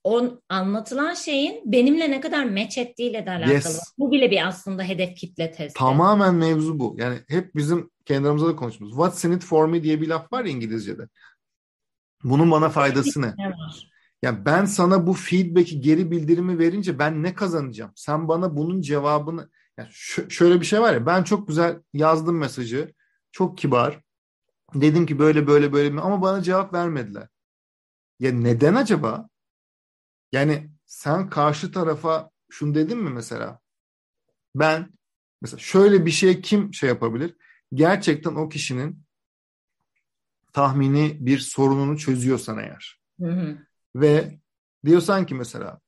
orada 0.05 0.29
o 0.29 0.41
anlatılan 0.49 1.15
şeyin 1.15 1.63
benimle 1.73 2.11
ne 2.11 2.21
kadar 2.21 2.45
meç 2.45 2.79
ettiğiyle 2.79 3.27
de 3.27 3.31
alakalı. 3.31 3.53
Yes. 3.53 3.81
Bu 3.99 4.13
bile 4.13 4.31
bir 4.31 4.47
aslında 4.47 4.83
hedef 4.83 5.17
kitle 5.17 5.53
testi. 5.53 5.79
Tamamen 5.79 6.35
mevzu 6.35 6.79
bu. 6.79 6.95
Yani 6.99 7.19
hep 7.29 7.55
bizim 7.55 7.91
kendi 8.05 8.27
aramızda 8.27 8.49
da 8.49 8.57
konuştuğumuz. 8.57 8.93
What's 8.93 9.25
in 9.25 9.33
it 9.33 9.45
for 9.45 9.67
me 9.67 9.83
diye 9.83 10.01
bir 10.01 10.09
laf 10.09 10.33
var 10.33 10.45
ya 10.45 10.51
İngilizce'de. 10.51 11.09
Bunun 12.25 12.51
bana 12.51 12.69
faydası 12.69 13.23
ne? 13.23 13.35
Yani 14.23 14.45
ben 14.45 14.65
sana 14.65 15.07
bu 15.07 15.13
feedback'i 15.13 15.81
geri 15.81 16.11
bildirimi 16.11 16.59
verince 16.59 16.99
ben 16.99 17.23
ne 17.23 17.35
kazanacağım? 17.35 17.93
Sen 17.95 18.29
bana 18.29 18.57
bunun 18.57 18.81
cevabını 18.81 19.51
yani 19.79 19.89
şöyle 20.29 20.61
bir 20.61 20.67
şey 20.67 20.81
var 20.81 20.95
ya 20.95 21.07
ben 21.07 21.23
çok 21.23 21.49
güzel 21.49 21.79
yazdım 21.93 22.39
mesajı. 22.39 22.95
Çok 23.33 23.59
kibar. 23.59 24.01
Dedim 24.75 25.07
ki 25.07 25.19
böyle 25.19 25.47
böyle 25.47 25.73
böyle 25.73 25.91
mi 25.91 26.01
ama 26.01 26.23
bana 26.23 26.43
cevap 26.43 26.75
vermediler. 26.75 27.29
Ya 28.21 28.33
neden 28.33 28.75
acaba? 28.75 29.29
Yani 30.33 30.71
sen 30.87 31.31
karşı 31.31 31.73
tarafa 31.73 32.31
şunu 32.51 32.75
dedin 32.75 32.99
mi 32.99 33.11
mesela? 33.11 33.61
Ben 34.55 34.93
mesela 35.43 35.59
şöyle 35.59 36.07
bir 36.07 36.11
şey 36.11 36.41
kim 36.41 36.75
şey 36.75 36.89
yapabilir? 36.89 37.37
Gerçekten 37.75 38.35
o 38.35 38.49
kişinin 38.49 39.03
tahmini 40.53 41.17
bir 41.21 41.39
sorununu 41.39 41.99
çözüyorsan 41.99 42.59
eğer. 42.59 43.01
Hı 43.21 43.31
hı. 43.31 43.59
Ve 43.97 44.39
diyorsan 44.85 45.27
ki 45.27 45.35
mesela 45.35 45.81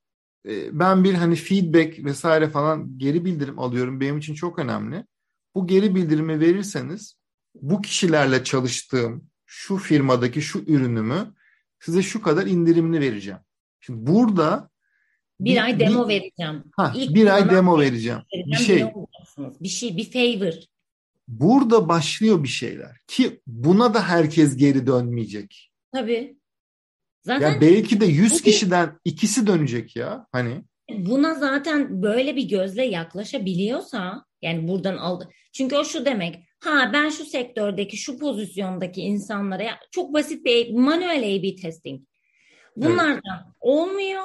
e, 0.48 0.78
ben 0.78 1.04
bir 1.04 1.14
hani 1.14 1.36
feedback 1.36 2.04
vesaire 2.04 2.48
falan 2.48 2.98
geri 2.98 3.24
bildirim 3.24 3.58
alıyorum. 3.58 4.00
Benim 4.00 4.18
için 4.18 4.34
çok 4.34 4.58
önemli. 4.58 5.06
Bu 5.54 5.66
geri 5.66 5.94
bildirimi 5.94 6.40
verirseniz 6.40 7.16
bu 7.54 7.82
kişilerle 7.82 8.44
çalıştığım 8.44 9.30
şu 9.46 9.76
firmadaki 9.76 10.42
şu 10.42 10.58
ürünümü 10.58 11.34
size 11.80 12.02
şu 12.02 12.22
kadar 12.22 12.46
indirimli 12.46 13.00
vereceğim. 13.00 13.40
Şimdi 13.86 14.06
burada 14.06 14.70
bir, 15.40 15.50
bir 15.50 15.64
ay 15.64 15.80
demo 15.80 16.08
bir, 16.08 16.14
vereceğim. 16.14 16.64
Ha, 16.76 16.92
İlk 16.96 17.14
bir 17.14 17.34
ay 17.34 17.50
demo 17.50 17.80
vereceğim. 17.80 18.20
Bir 18.46 18.56
şey. 18.56 18.84
Bir 19.60 19.68
şey, 19.68 19.96
bir 19.96 20.10
favor. 20.10 20.52
Burada 21.28 21.88
başlıyor 21.88 22.42
bir 22.42 22.48
şeyler 22.48 22.96
ki 23.06 23.40
buna 23.46 23.94
da 23.94 24.08
herkes 24.08 24.56
geri 24.56 24.86
dönmeyecek. 24.86 25.72
Tabii. 25.92 26.38
Zaten 27.22 27.52
ya 27.52 27.60
belki 27.60 28.00
de 28.00 28.06
100 28.06 28.42
kişiden 28.42 29.00
ikisi 29.04 29.46
dönecek 29.46 29.96
ya 29.96 30.26
hani. 30.32 30.64
Buna 30.90 31.34
zaten 31.34 32.02
böyle 32.02 32.36
bir 32.36 32.48
gözle 32.48 32.84
yaklaşabiliyorsa 32.84 34.24
yani 34.42 34.68
buradan 34.68 34.96
aldı. 34.96 35.28
Çünkü 35.52 35.76
o 35.76 35.84
şu 35.84 36.04
demek. 36.04 36.44
Ha 36.60 36.90
ben 36.92 37.08
şu 37.08 37.24
sektördeki 37.24 37.96
şu 37.96 38.18
pozisyondaki 38.18 39.00
insanlara 39.00 39.64
çok 39.90 40.14
basit 40.14 40.44
bir 40.44 40.74
manuel 40.74 41.36
A-B 41.36 41.56
testing. 41.56 42.00
Bunlardan 42.76 43.36
evet. 43.36 43.56
olmuyor. 43.60 44.22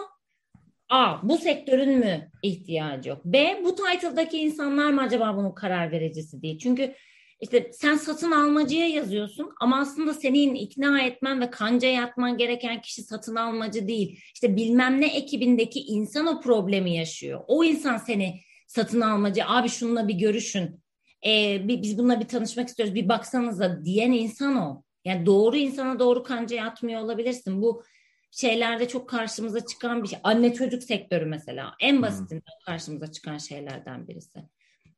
A. 0.89 1.29
Bu 1.29 1.37
sektörün 1.37 1.99
mü 1.99 2.31
ihtiyacı 2.43 3.09
yok? 3.09 3.21
B. 3.25 3.61
Bu 3.63 3.75
title'daki 3.75 4.37
insanlar 4.37 4.91
mı 4.91 5.01
acaba 5.01 5.37
bunun 5.37 5.51
karar 5.51 5.91
vericisi 5.91 6.41
değil? 6.41 6.59
Çünkü 6.59 6.95
işte 7.41 7.71
sen 7.73 7.95
satın 7.95 8.31
almacıya 8.31 8.87
yazıyorsun 8.87 9.51
ama 9.61 9.79
aslında 9.79 10.13
senin 10.13 10.55
ikna 10.55 11.01
etmen 11.01 11.41
ve 11.41 11.49
kanca 11.49 11.87
yatman 11.87 12.37
gereken 12.37 12.81
kişi 12.81 13.03
satın 13.03 13.35
almacı 13.35 13.87
değil. 13.87 14.19
İşte 14.33 14.55
bilmem 14.55 15.01
ne 15.01 15.15
ekibindeki 15.15 15.79
insan 15.79 16.27
o 16.27 16.41
problemi 16.41 16.95
yaşıyor. 16.95 17.41
O 17.47 17.63
insan 17.63 17.97
seni 17.97 18.39
satın 18.67 19.01
almacı 19.01 19.45
abi 19.45 19.69
şununla 19.69 20.07
bir 20.07 20.13
görüşün. 20.13 20.79
Ee, 21.25 21.61
biz 21.67 21.97
bununla 21.97 22.19
bir 22.19 22.27
tanışmak 22.27 22.67
istiyoruz 22.67 22.95
bir 22.95 23.09
baksanıza 23.09 23.85
diyen 23.85 24.11
insan 24.11 24.55
o. 24.55 24.83
Yani 25.05 25.25
doğru 25.25 25.57
insana 25.57 25.99
doğru 25.99 26.23
kanca 26.23 26.55
yatmıyor 26.55 27.01
olabilirsin. 27.01 27.61
Bu 27.61 27.83
şeylerde 28.31 28.87
çok 28.87 29.09
karşımıza 29.09 29.65
çıkan 29.65 30.03
bir 30.03 30.07
şey. 30.07 30.19
Anne 30.23 30.53
çocuk 30.53 30.83
sektörü 30.83 31.25
mesela. 31.25 31.75
En 31.79 32.01
basitinden 32.01 32.53
karşımıza 32.65 33.11
çıkan 33.11 33.37
şeylerden 33.37 34.07
birisi. 34.07 34.39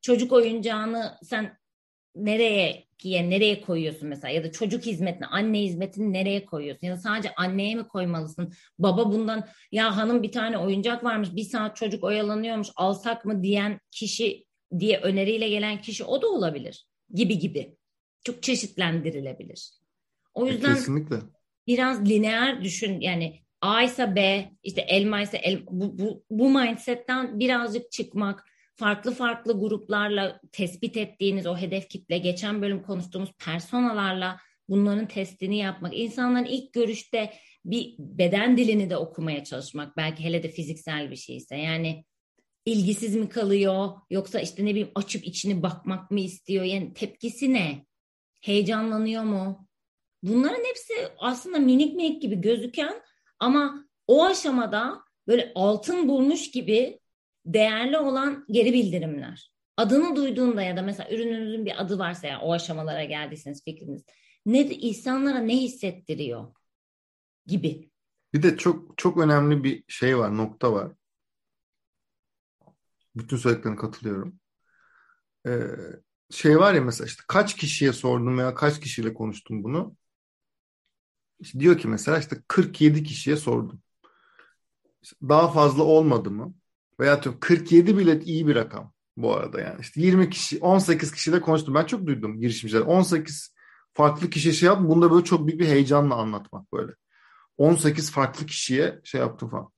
Çocuk 0.00 0.32
oyuncağını 0.32 1.18
sen 1.22 1.58
nereye 2.16 2.86
yani 3.02 3.30
nereye 3.30 3.60
koyuyorsun 3.60 4.08
mesela? 4.08 4.28
Ya 4.28 4.44
da 4.44 4.52
çocuk 4.52 4.86
hizmetini 4.86 5.26
anne 5.26 5.60
hizmetini 5.60 6.12
nereye 6.12 6.46
koyuyorsun? 6.46 6.86
Ya 6.86 6.92
da 6.92 6.96
sadece 6.96 7.34
anneye 7.34 7.74
mi 7.74 7.88
koymalısın? 7.88 8.52
Baba 8.78 9.12
bundan 9.12 9.48
ya 9.72 9.96
hanım 9.96 10.22
bir 10.22 10.32
tane 10.32 10.58
oyuncak 10.58 11.04
varmış 11.04 11.28
bir 11.36 11.44
saat 11.44 11.76
çocuk 11.76 12.04
oyalanıyormuş 12.04 12.68
alsak 12.76 13.24
mı? 13.24 13.42
diyen 13.42 13.80
kişi 13.90 14.46
diye 14.78 15.00
öneriyle 15.00 15.48
gelen 15.48 15.80
kişi 15.80 16.04
o 16.04 16.22
da 16.22 16.28
olabilir. 16.28 16.86
Gibi 17.14 17.38
gibi. 17.38 17.76
Çok 18.24 18.42
çeşitlendirilebilir. 18.42 19.70
O 20.34 20.46
e, 20.46 20.50
yüzden 20.50 20.74
Kesinlikle. 20.74 21.16
Biraz 21.66 22.08
lineer 22.08 22.64
düşün 22.64 23.00
yani 23.00 23.42
A 23.60 23.82
ise 23.82 24.16
B 24.16 24.50
işte 24.62 24.80
elma 24.80 25.22
ise 25.22 25.36
el, 25.36 25.66
bu, 25.70 25.98
bu, 25.98 26.24
bu 26.30 26.50
mindsetten 26.50 27.40
birazcık 27.40 27.92
çıkmak 27.92 28.44
farklı 28.74 29.14
farklı 29.14 29.60
gruplarla 29.60 30.40
tespit 30.52 30.96
ettiğiniz 30.96 31.46
o 31.46 31.56
hedef 31.56 31.88
kitle, 31.88 32.18
geçen 32.18 32.62
bölüm 32.62 32.82
konuştuğumuz 32.82 33.32
personalarla 33.32 34.38
bunların 34.68 35.08
testini 35.08 35.58
yapmak, 35.58 35.96
insanların 35.96 36.44
ilk 36.44 36.72
görüşte 36.72 37.32
bir 37.64 37.94
beden 37.98 38.56
dilini 38.56 38.90
de 38.90 38.96
okumaya 38.96 39.44
çalışmak, 39.44 39.96
belki 39.96 40.24
hele 40.24 40.42
de 40.42 40.48
fiziksel 40.48 41.10
bir 41.10 41.16
şeyse. 41.16 41.56
Yani 41.56 42.04
ilgisiz 42.66 43.16
mi 43.16 43.28
kalıyor 43.28 43.90
yoksa 44.10 44.40
işte 44.40 44.64
ne 44.64 44.70
bileyim 44.70 44.90
açıp 44.94 45.26
içini 45.26 45.62
bakmak 45.62 46.10
mı 46.10 46.20
istiyor? 46.20 46.64
Yani 46.64 46.94
tepkisi 46.94 47.52
ne? 47.52 47.86
Heyecanlanıyor 48.40 49.22
mu? 49.22 49.68
Bunların 50.22 50.64
hepsi 50.64 50.94
aslında 51.18 51.58
minik 51.58 51.96
minik 51.96 52.22
gibi 52.22 52.40
gözüken 52.40 53.02
ama 53.38 53.88
o 54.06 54.24
aşamada 54.24 55.04
böyle 55.26 55.52
altın 55.54 56.08
bulmuş 56.08 56.50
gibi 56.50 57.00
değerli 57.46 57.98
olan 57.98 58.44
geri 58.50 58.72
bildirimler. 58.72 59.52
Adını 59.76 60.16
duyduğunda 60.16 60.62
ya 60.62 60.76
da 60.76 60.82
mesela 60.82 61.10
ürününüzün 61.10 61.66
bir 61.66 61.82
adı 61.82 61.98
varsa 61.98 62.26
ya 62.26 62.40
o 62.40 62.52
aşamalara 62.52 63.04
geldiyseniz 63.04 63.64
fikriniz. 63.64 64.04
Ne 64.46 64.60
insanlara 64.60 65.38
ne 65.38 65.56
hissettiriyor 65.56 66.54
gibi. 67.46 67.90
Bir 68.34 68.42
de 68.42 68.56
çok 68.56 68.98
çok 68.98 69.18
önemli 69.18 69.64
bir 69.64 69.84
şey 69.88 70.18
var, 70.18 70.36
nokta 70.36 70.72
var. 70.72 70.92
Bütün 73.16 73.36
söylediklerine 73.36 73.78
katılıyorum. 73.78 74.40
Ee, 75.46 75.66
şey 76.30 76.58
var 76.58 76.74
ya 76.74 76.82
mesela 76.82 77.06
işte 77.06 77.22
kaç 77.28 77.56
kişiye 77.56 77.92
sordum 77.92 78.38
veya 78.38 78.54
kaç 78.54 78.80
kişiyle 78.80 79.14
konuştum 79.14 79.64
bunu. 79.64 79.96
İşte 81.42 81.60
diyor 81.60 81.78
ki 81.78 81.88
mesela 81.88 82.18
işte 82.18 82.36
47 82.48 83.02
kişiye 83.02 83.36
sordum. 83.36 83.80
İşte 85.02 85.16
daha 85.28 85.48
fazla 85.48 85.82
olmadı 85.82 86.30
mı? 86.30 86.54
Veya 87.00 87.22
diyorum 87.22 87.40
47 87.40 87.98
bile 87.98 88.20
iyi 88.20 88.46
bir 88.46 88.54
rakam 88.54 88.92
bu 89.16 89.34
arada 89.34 89.60
yani. 89.60 89.80
İşte 89.80 90.00
20 90.00 90.30
kişi, 90.30 90.58
18 90.60 91.12
kişiyle 91.12 91.40
konuştum. 91.40 91.74
Ben 91.74 91.84
çok 91.84 92.06
duydum 92.06 92.40
girişimciler. 92.40 92.80
18 92.80 93.54
farklı 93.94 94.30
kişi 94.30 94.54
şey 94.54 94.66
yaptım. 94.66 94.88
Bunu 94.88 95.02
da 95.02 95.10
böyle 95.12 95.24
çok 95.24 95.46
büyük 95.46 95.60
bir 95.60 95.66
heyecanla 95.66 96.14
anlatmak 96.14 96.72
böyle. 96.72 96.92
18 97.58 98.10
farklı 98.10 98.46
kişiye 98.46 99.00
şey 99.04 99.20
yaptım 99.20 99.50
falan. 99.50 99.70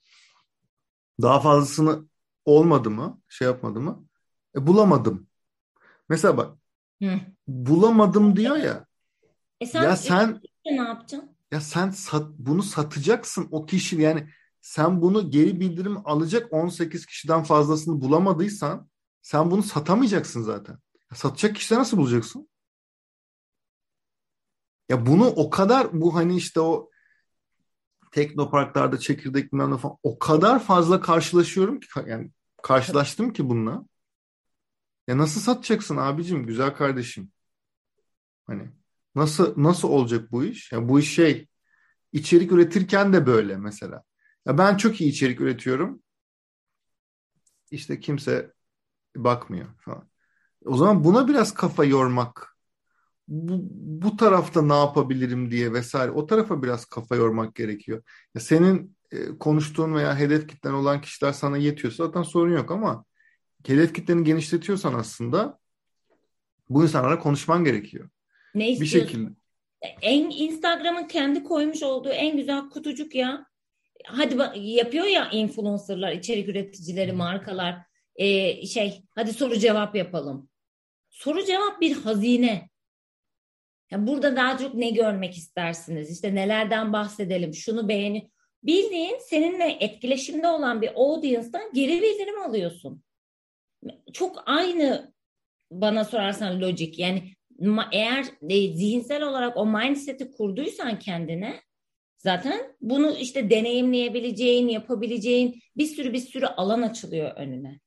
Daha 1.22 1.40
fazlasını 1.40 2.08
olmadı 2.44 2.90
mı? 2.90 3.20
Şey 3.28 3.48
yapmadı 3.48 3.80
mı? 3.80 4.04
E, 4.56 4.66
bulamadım. 4.66 5.26
Mesela 6.08 6.36
bak 6.36 6.58
Hı. 7.02 7.20
bulamadım 7.48 8.36
diyor 8.36 8.56
ya. 8.56 8.86
E 9.60 9.66
sen, 9.66 9.82
ya 9.82 9.96
sen 9.96 10.40
ne 10.66 10.74
yapacaksın? 10.74 11.33
Ya 11.54 11.60
sen 11.60 11.90
sat, 11.90 12.26
bunu 12.38 12.62
satacaksın 12.62 13.48
o 13.50 13.66
kişi 13.66 14.00
yani 14.00 14.28
sen 14.60 15.02
bunu 15.02 15.30
geri 15.30 15.60
bildirim 15.60 15.98
alacak 16.04 16.52
18 16.52 17.06
kişiden 17.06 17.42
fazlasını 17.42 18.00
bulamadıysan 18.00 18.90
sen 19.22 19.50
bunu 19.50 19.62
satamayacaksın 19.62 20.42
zaten. 20.42 20.72
Ya 21.10 21.16
satacak 21.16 21.56
kişileri 21.56 21.80
nasıl 21.80 21.96
bulacaksın? 21.96 22.48
Ya 24.88 25.06
bunu 25.06 25.26
o 25.26 25.50
kadar 25.50 26.00
bu 26.00 26.14
hani 26.14 26.36
işte 26.36 26.60
o 26.60 26.90
teknoparklarda 28.12 28.98
çekirdek 28.98 29.52
bilmem 29.52 29.76
falan 29.76 29.96
o 30.02 30.18
kadar 30.18 30.62
fazla 30.62 31.00
karşılaşıyorum 31.00 31.80
ki 31.80 31.86
yani 32.06 32.30
karşılaştım 32.62 33.32
ki 33.32 33.48
bununla. 33.48 33.84
Ya 35.08 35.18
nasıl 35.18 35.40
satacaksın 35.40 35.96
abicim 35.96 36.46
güzel 36.46 36.74
kardeşim? 36.74 37.32
Hani 38.46 38.83
nasıl 39.14 39.54
nasıl 39.62 39.88
olacak 39.88 40.32
bu 40.32 40.44
iş? 40.44 40.72
Ya 40.72 40.88
bu 40.88 41.00
iş 41.00 41.14
şey 41.14 41.48
içerik 42.12 42.52
üretirken 42.52 43.12
de 43.12 43.26
böyle 43.26 43.56
mesela. 43.56 44.02
Ya 44.46 44.58
ben 44.58 44.76
çok 44.76 45.00
iyi 45.00 45.10
içerik 45.10 45.40
üretiyorum. 45.40 46.02
İşte 47.70 48.00
kimse 48.00 48.52
bakmıyor 49.16 49.66
falan. 49.78 50.08
O 50.64 50.76
zaman 50.76 51.04
buna 51.04 51.28
biraz 51.28 51.54
kafa 51.54 51.84
yormak 51.84 52.56
bu, 53.28 53.60
bu 54.02 54.16
tarafta 54.16 54.62
ne 54.62 54.74
yapabilirim 54.74 55.50
diye 55.50 55.72
vesaire 55.72 56.10
o 56.10 56.26
tarafa 56.26 56.62
biraz 56.62 56.84
kafa 56.84 57.16
yormak 57.16 57.54
gerekiyor. 57.54 58.02
Ya 58.34 58.40
senin 58.40 58.96
e, 59.12 59.38
konuştuğun 59.38 59.94
veya 59.94 60.18
hedef 60.18 60.48
kitlen 60.48 60.72
olan 60.72 61.00
kişiler 61.00 61.32
sana 61.32 61.56
yetiyorsa 61.56 62.06
zaten 62.06 62.22
sorun 62.22 62.52
yok 62.56 62.70
ama 62.70 63.04
hedef 63.66 63.94
kitleni 63.94 64.24
genişletiyorsan 64.24 64.94
aslında 64.94 65.58
bu 66.68 66.82
insanlara 66.82 67.18
konuşman 67.18 67.64
gerekiyor. 67.64 68.10
Ne 68.54 68.70
istiyorsun? 68.70 69.00
Bir 69.00 69.06
şekilde. 69.06 69.30
En 70.02 70.30
Instagram'ın 70.30 71.08
kendi 71.08 71.44
koymuş 71.44 71.82
olduğu 71.82 72.08
en 72.08 72.36
güzel 72.36 72.60
kutucuk 72.60 73.14
ya. 73.14 73.46
Hadi 74.04 74.60
yapıyor 74.60 75.04
ya 75.04 75.30
influencerlar, 75.30 76.12
içerik 76.12 76.48
üreticileri, 76.48 77.12
markalar. 77.12 77.76
Ee, 78.16 78.66
şey, 78.66 79.02
hadi 79.14 79.32
soru 79.32 79.58
cevap 79.58 79.96
yapalım. 79.96 80.48
Soru 81.10 81.44
cevap 81.44 81.80
bir 81.80 81.92
hazine. 81.92 82.68
Yani 83.90 84.06
burada 84.06 84.36
daha 84.36 84.58
çok 84.58 84.74
ne 84.74 84.90
görmek 84.90 85.36
istersiniz? 85.36 86.10
İşte 86.10 86.34
nelerden 86.34 86.92
bahsedelim? 86.92 87.54
Şunu 87.54 87.88
beğeni. 87.88 88.30
Bildiğin 88.62 89.18
seninle 89.20 89.76
etkileşimde 89.80 90.48
olan 90.48 90.82
bir 90.82 90.90
audience'dan 90.94 91.72
geri 91.74 92.02
bildirim 92.02 92.42
alıyorsun. 92.42 93.02
Çok 94.12 94.42
aynı 94.46 95.12
bana 95.70 96.04
sorarsan 96.04 96.60
lojik. 96.60 96.98
Yani 96.98 97.34
eğer 97.92 98.24
e, 98.48 98.74
zihinsel 98.74 99.22
olarak 99.22 99.56
o 99.56 99.66
mindset'i 99.66 100.30
kurduysan 100.30 100.98
kendine 100.98 101.60
zaten 102.18 102.60
bunu 102.80 103.16
işte 103.16 103.50
deneyimleyebileceğin, 103.50 104.68
yapabileceğin 104.68 105.60
bir 105.76 105.86
sürü 105.86 106.12
bir 106.12 106.18
sürü 106.18 106.46
alan 106.46 106.82
açılıyor 106.82 107.36
önüne. 107.36 107.80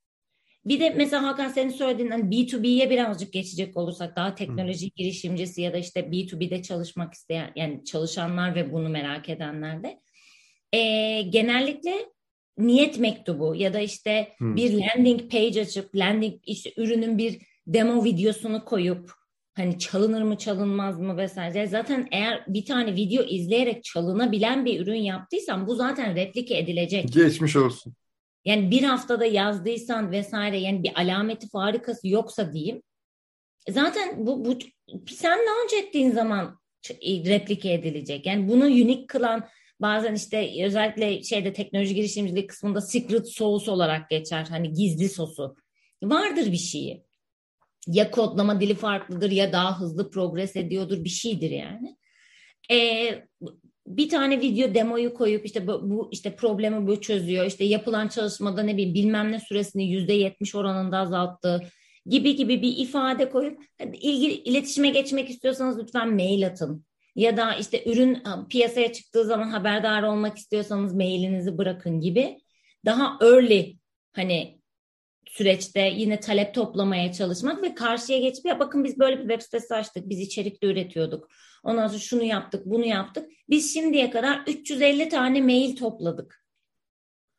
Bir 0.65 0.79
de 0.79 0.89
mesela 0.89 1.23
Hakan 1.23 1.49
senin 1.49 1.69
söylediğinden 1.69 2.21
B2B'ye 2.21 2.89
birazcık 2.89 3.33
geçecek 3.33 3.77
olursak 3.77 4.15
daha 4.15 4.35
teknoloji 4.35 4.91
girişimcisi 4.95 5.61
ya 5.61 5.73
da 5.73 5.77
işte 5.77 5.99
B2B'de 5.99 6.61
çalışmak 6.61 7.13
isteyen 7.13 7.51
yani 7.55 7.85
çalışanlar 7.85 8.55
ve 8.55 8.73
bunu 8.73 8.89
merak 8.89 9.29
edenler 9.29 9.83
de 9.83 9.99
e, 10.73 11.21
genellikle 11.21 11.95
niyet 12.57 12.99
mektubu 12.99 13.55
ya 13.55 13.73
da 13.73 13.79
işte 13.79 14.35
bir 14.41 14.73
landing 14.73 15.31
page 15.31 15.61
açıp 15.61 15.95
landing 15.95 16.39
işte 16.43 16.73
ürünün 16.77 17.17
bir 17.17 17.41
demo 17.67 18.03
videosunu 18.03 18.65
koyup 18.65 19.11
hani 19.57 19.79
çalınır 19.79 20.21
mı 20.21 20.37
çalınmaz 20.37 20.99
mı 20.99 21.17
vesaire. 21.17 21.67
Zaten 21.67 22.07
eğer 22.11 22.43
bir 22.47 22.65
tane 22.65 22.95
video 22.95 23.23
izleyerek 23.23 23.83
çalınabilen 23.83 24.65
bir 24.65 24.79
ürün 24.79 25.01
yaptıysan 25.01 25.67
bu 25.67 25.75
zaten 25.75 26.15
replike 26.15 26.57
edilecek. 26.57 27.13
Geçmiş 27.13 27.55
olsun. 27.55 27.93
Yani 28.45 28.71
bir 28.71 28.83
haftada 28.83 29.25
yazdıysan 29.25 30.11
vesaire 30.11 30.57
yani 30.57 30.83
bir 30.83 30.91
alameti 30.95 31.49
farikası 31.49 32.07
yoksa 32.07 32.53
diyeyim. 32.53 32.81
Zaten 33.69 34.27
bu, 34.27 34.45
bu 34.45 34.57
sen 35.07 35.37
launch 35.37 35.73
ettiğin 35.73 36.11
zaman 36.11 36.59
replike 37.01 37.73
edilecek. 37.73 38.25
Yani 38.25 38.49
bunu 38.49 38.65
unik 38.65 39.09
kılan 39.09 39.47
bazen 39.79 40.15
işte 40.15 40.65
özellikle 40.65 41.23
şeyde 41.23 41.53
teknoloji 41.53 41.95
girişimcilik 41.95 42.49
kısmında 42.49 42.81
secret 42.81 43.33
sauce 43.33 43.71
olarak 43.71 44.09
geçer. 44.09 44.45
Hani 44.49 44.73
gizli 44.73 45.09
sosu. 45.09 45.55
Vardır 46.03 46.51
bir 46.51 46.57
şeyi. 46.57 47.06
Ya 47.87 48.11
kodlama 48.11 48.61
dili 48.61 48.75
farklıdır 48.75 49.31
ya 49.31 49.51
daha 49.51 49.79
hızlı 49.79 50.11
progres 50.11 50.55
ediyordur 50.55 51.03
bir 51.03 51.09
şeydir 51.09 51.51
yani. 51.51 51.97
Ee, 52.71 53.23
bir 53.87 54.09
tane 54.09 54.41
video 54.41 54.73
demoyu 54.73 55.13
koyup 55.13 55.45
işte 55.45 55.67
bu, 55.67 55.89
bu 55.89 56.09
işte 56.11 56.35
problemi 56.35 56.87
bu 56.87 57.01
çözüyor. 57.01 57.45
İşte 57.45 57.63
yapılan 57.63 58.07
çalışmada 58.07 58.63
ne 58.63 58.73
bileyim 58.73 58.93
bilmem 58.93 59.31
ne 59.31 59.39
süresini 59.39 59.91
yüzde 59.91 60.13
yetmiş 60.13 60.55
oranında 60.55 60.97
azalttı 60.97 61.61
gibi 62.05 62.35
gibi 62.35 62.61
bir 62.61 62.77
ifade 62.77 63.29
koyup 63.29 63.59
ilgili 63.93 64.33
iletişime 64.33 64.89
geçmek 64.89 65.29
istiyorsanız 65.29 65.79
lütfen 65.79 66.15
mail 66.15 66.47
atın. 66.47 66.85
Ya 67.15 67.37
da 67.37 67.55
işte 67.55 67.83
ürün 67.85 68.23
piyasaya 68.49 68.93
çıktığı 68.93 69.25
zaman 69.25 69.49
haberdar 69.49 70.03
olmak 70.03 70.37
istiyorsanız 70.37 70.93
mailinizi 70.93 71.57
bırakın 71.57 71.99
gibi 71.99 72.37
daha 72.85 73.17
early 73.21 73.77
hani 74.13 74.56
süreçte 75.37 75.81
yine 75.81 76.19
talep 76.19 76.53
toplamaya 76.53 77.13
çalışmak 77.13 77.63
ve 77.63 77.75
karşıya 77.75 78.19
geçip 78.19 78.45
ya 78.45 78.59
bakın 78.59 78.83
biz 78.83 78.99
böyle 78.99 79.15
bir 79.15 79.21
web 79.21 79.41
sitesi 79.41 79.75
açtık, 79.75 80.09
biz 80.09 80.19
içerik 80.19 80.63
üretiyorduk. 80.63 81.27
Ondan 81.63 81.87
sonra 81.87 81.99
şunu 81.99 82.23
yaptık, 82.23 82.65
bunu 82.65 82.85
yaptık. 82.85 83.29
Biz 83.49 83.73
şimdiye 83.73 84.09
kadar 84.09 84.43
350 84.47 85.09
tane 85.09 85.41
mail 85.41 85.75
topladık. 85.75 86.45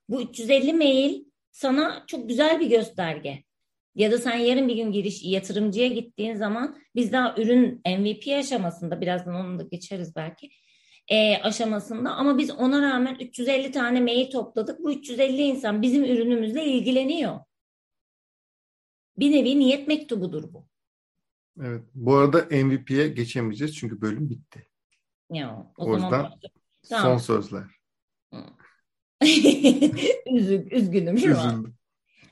Bu 0.09 0.23
350 0.23 0.73
mail 0.73 1.25
sana 1.51 2.05
çok 2.07 2.29
güzel 2.29 2.61
bir 2.61 2.67
gösterge. 2.67 3.43
Ya 3.95 4.13
da 4.13 4.19
sen 4.19 4.37
yarın 4.37 4.69
bir 4.69 4.77
gün 4.77 4.93
giriş 4.93 5.25
yatırımcıya 5.25 5.89
gittiğin 5.89 6.35
zaman 6.35 6.79
biz 6.95 7.13
daha 7.13 7.35
ürün 7.37 7.83
MVP 7.99 8.39
aşamasında 8.39 9.01
birazdan 9.01 9.35
onu 9.35 9.59
da 9.59 9.63
geçeriz 9.63 10.17
belki 10.17 10.51
e, 11.09 11.37
aşamasında 11.43 12.11
ama 12.11 12.39
biz 12.39 12.51
ona 12.51 12.83
rağmen 12.83 13.17
350 13.21 13.71
tane 13.71 14.01
mail 14.01 14.31
topladık. 14.31 14.79
Bu 14.83 14.93
350 14.93 15.43
insan 15.43 15.83
bizim 15.83 16.05
ürünümüzle 16.05 16.65
ilgileniyor. 16.65 17.48
Bir 19.19 19.33
nevi 19.33 19.59
niyet 19.59 19.89
mektubudur 19.89 20.53
bu. 20.53 20.67
Evet. 21.63 21.83
Bu 21.95 22.15
arada 22.15 22.39
MVP'ye 22.39 23.09
geçemeyeceğiz 23.09 23.77
çünkü 23.77 24.01
bölüm 24.01 24.31
bitti. 24.31 24.67
Ya, 25.33 25.73
o, 25.79 25.87
o 25.87 25.95
yüzden 25.95 26.27
tamam. 26.89 27.19
son 27.19 27.19
sözler. 27.19 27.65
Üzü, 30.33 30.69
üzgünüm 30.71 31.19
şu 31.19 31.39
an. 31.39 31.75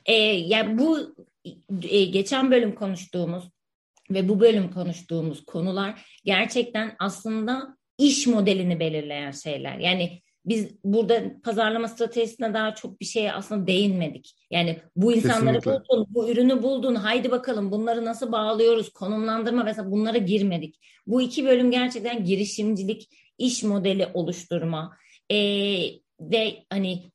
Ee, 0.05 0.13
yani 0.23 0.77
bu 0.79 1.15
e, 1.89 2.05
geçen 2.05 2.51
bölüm 2.51 2.75
konuştuğumuz 2.75 3.49
ve 4.09 4.29
bu 4.29 4.39
bölüm 4.39 4.71
konuştuğumuz 4.71 5.45
konular 5.45 6.19
gerçekten 6.25 6.95
aslında 6.99 7.77
iş 7.97 8.27
modelini 8.27 8.79
belirleyen 8.79 9.31
şeyler. 9.31 9.77
Yani 9.77 10.21
biz 10.47 10.69
burada 10.83 11.41
pazarlama 11.43 11.87
stratejisine 11.87 12.53
daha 12.53 12.75
çok 12.75 13.01
bir 13.01 13.05
şeye 13.05 13.33
aslında 13.33 13.67
değinmedik. 13.67 14.35
Yani 14.51 14.79
bu 14.95 15.13
insanları 15.13 15.59
Kesinlikle. 15.59 15.89
buldun, 15.89 16.07
bu 16.09 16.29
ürünü 16.29 16.63
buldun, 16.63 16.95
haydi 16.95 17.31
bakalım 17.31 17.71
bunları 17.71 18.05
nasıl 18.05 18.31
bağlıyoruz, 18.31 18.89
konumlandırma 18.89 19.63
mesela 19.63 19.91
bunlara 19.91 20.17
girmedik. 20.17 20.79
Bu 21.07 21.21
iki 21.21 21.45
bölüm 21.45 21.71
gerçekten 21.71 22.25
girişimcilik, 22.25 23.09
iş 23.37 23.63
modeli 23.63 24.07
oluşturma 24.13 24.97
ee, 25.31 25.37
ve 26.19 26.63
hani 26.69 27.11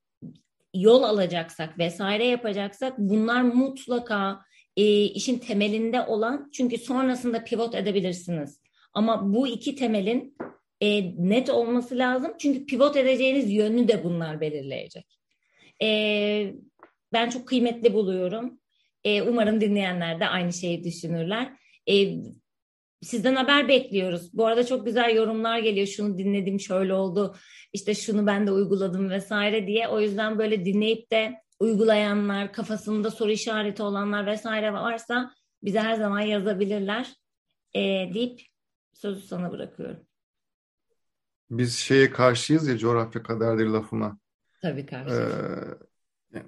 yol 0.75 1.03
alacaksak 1.03 1.79
vesaire 1.79 2.27
yapacaksak 2.27 2.99
bunlar 2.99 3.43
mutlaka 3.43 4.41
e, 4.77 5.05
işin 5.05 5.39
temelinde 5.39 6.03
olan 6.03 6.51
çünkü 6.53 6.79
sonrasında 6.79 7.45
pivot 7.45 7.75
edebilirsiniz. 7.75 8.61
Ama 8.95 9.35
bu 9.35 9.49
iki 9.49 9.77
temelin 9.77 10.37
e, 10.83 11.15
net 11.29 11.51
olması 11.51 11.99
lazım. 11.99 12.33
Çünkü 12.39 12.67
pivot 12.67 12.97
edeceğiniz 12.97 13.53
yönünü 13.53 13.89
de 13.89 14.05
bunlar 14.05 14.41
belirleyecek. 14.41 15.19
E, 15.83 16.55
ben 17.13 17.31
çok 17.31 17.49
kıymetli 17.49 17.95
buluyorum. 17.95 18.61
E, 19.05 19.23
umarım 19.23 19.61
dinleyenler 19.61 20.21
de 20.21 20.29
aynı 20.29 20.53
şeyi 20.53 20.85
düşünürler. 20.85 21.53
E, 21.91 22.15
sizden 23.03 23.35
haber 23.35 23.69
bekliyoruz. 23.69 24.31
Bu 24.33 24.47
arada 24.47 24.67
çok 24.67 24.87
güzel 24.87 25.15
yorumlar 25.17 25.59
geliyor. 25.59 25.87
Şunu 25.87 26.19
dinledim, 26.19 26.61
şöyle 26.61 26.95
oldu. 26.95 27.37
İşte 27.73 27.95
şunu 27.95 28.27
ben 28.27 28.47
de 28.47 28.53
uyguladım 28.53 29.11
vesaire 29.11 29.67
diye. 29.67 29.89
O 29.89 30.01
yüzden 30.01 30.39
böyle 30.39 30.65
dinleyip 30.65 31.11
de 31.11 31.43
uygulayanlar, 31.61 32.53
kafasında 32.53 33.11
soru 33.11 33.31
işareti 33.31 33.83
olanlar 33.83 34.27
vesaire 34.27 34.73
varsa 34.73 35.35
bize 35.63 35.81
her 35.81 35.95
zaman 35.95 36.21
yazabilirler 36.21 37.09
e, 37.75 37.81
deyip 38.15 38.41
sözü 38.93 39.27
sana 39.27 39.53
bırakıyorum. 39.53 40.07
Biz 41.59 41.77
şeye 41.77 42.11
karşıyız 42.11 42.69
ya 42.69 42.79
coğrafya 42.79 43.23
kaderdir 43.23 43.67
lafına. 43.67 44.19
Tabii 44.63 44.87
karşı. 44.87 45.15
Ee, 45.15 46.37
yani, 46.37 46.47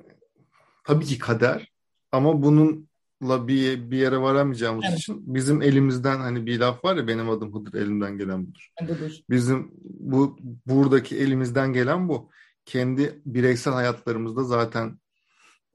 tabii 0.84 1.04
ki 1.04 1.18
kader 1.18 1.72
ama 2.12 2.42
bununla 2.42 3.48
bir 3.48 3.90
bir 3.90 3.96
yere 3.96 4.20
varamayacağımız 4.20 4.84
evet. 4.88 4.98
için 4.98 5.34
bizim 5.34 5.62
elimizden 5.62 6.18
hani 6.18 6.46
bir 6.46 6.60
laf 6.60 6.84
var 6.84 6.96
ya 6.96 7.08
benim 7.08 7.30
adım 7.30 7.54
Hıdır 7.54 7.74
elimden 7.80 8.18
gelen 8.18 8.46
budur. 8.46 8.70
budur. 8.82 9.12
Bizim 9.30 9.70
bu 9.84 10.38
buradaki 10.66 11.16
elimizden 11.16 11.72
gelen 11.72 12.08
bu. 12.08 12.30
Kendi 12.64 13.22
bireysel 13.26 13.74
hayatlarımızda 13.74 14.44
zaten 14.44 14.98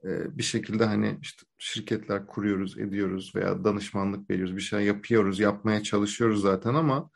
e, 0.04 0.38
bir 0.38 0.42
şekilde 0.42 0.84
hani 0.84 1.18
işte 1.22 1.42
şirketler 1.58 2.26
kuruyoruz, 2.26 2.78
ediyoruz 2.78 3.32
veya 3.34 3.64
danışmanlık 3.64 4.30
veriyoruz, 4.30 4.56
bir 4.56 4.60
şey 4.60 4.80
yapıyoruz, 4.80 5.40
yapmaya 5.40 5.82
çalışıyoruz 5.82 6.42
zaten 6.42 6.74
ama 6.74 7.10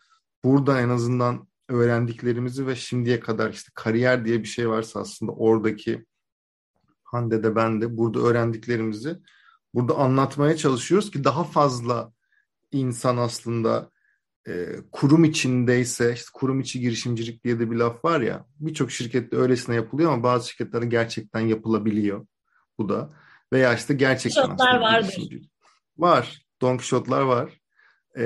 burada 0.44 0.80
en 0.80 0.88
azından 0.88 1.48
öğrendiklerimizi 1.68 2.66
ve 2.66 2.76
şimdiye 2.76 3.20
kadar 3.20 3.50
işte 3.50 3.70
kariyer 3.74 4.24
diye 4.24 4.42
bir 4.42 4.48
şey 4.48 4.68
varsa 4.68 5.00
aslında 5.00 5.32
oradaki 5.32 6.04
Hande 7.04 7.42
de 7.42 7.56
ben 7.56 7.80
de 7.80 7.96
burada 7.96 8.20
öğrendiklerimizi 8.20 9.16
burada 9.74 9.94
anlatmaya 9.94 10.56
çalışıyoruz 10.56 11.10
ki 11.10 11.24
daha 11.24 11.44
fazla 11.44 12.12
insan 12.72 13.16
aslında 13.16 13.90
e, 14.48 14.66
kurum 14.92 15.24
içindeyse 15.24 16.12
işte 16.12 16.28
kurum 16.34 16.60
içi 16.60 16.80
girişimcilik 16.80 17.44
diye 17.44 17.58
de 17.58 17.70
bir 17.70 17.76
laf 17.76 18.04
var 18.04 18.20
ya 18.20 18.46
birçok 18.60 18.90
şirkette 18.90 19.36
öylesine 19.36 19.74
yapılıyor 19.74 20.12
ama 20.12 20.22
bazı 20.22 20.48
şirketlerde 20.48 20.86
gerçekten 20.86 21.40
yapılabiliyor 21.40 22.26
bu 22.78 22.88
da 22.88 23.10
veya 23.52 23.74
işte 23.74 23.94
gerçekten 23.94 24.58
vardır. 24.58 25.30
Var. 25.98 26.46
Don 26.60 26.76
Quixote'lar 26.76 27.22
var. 27.22 27.60
E, 28.16 28.24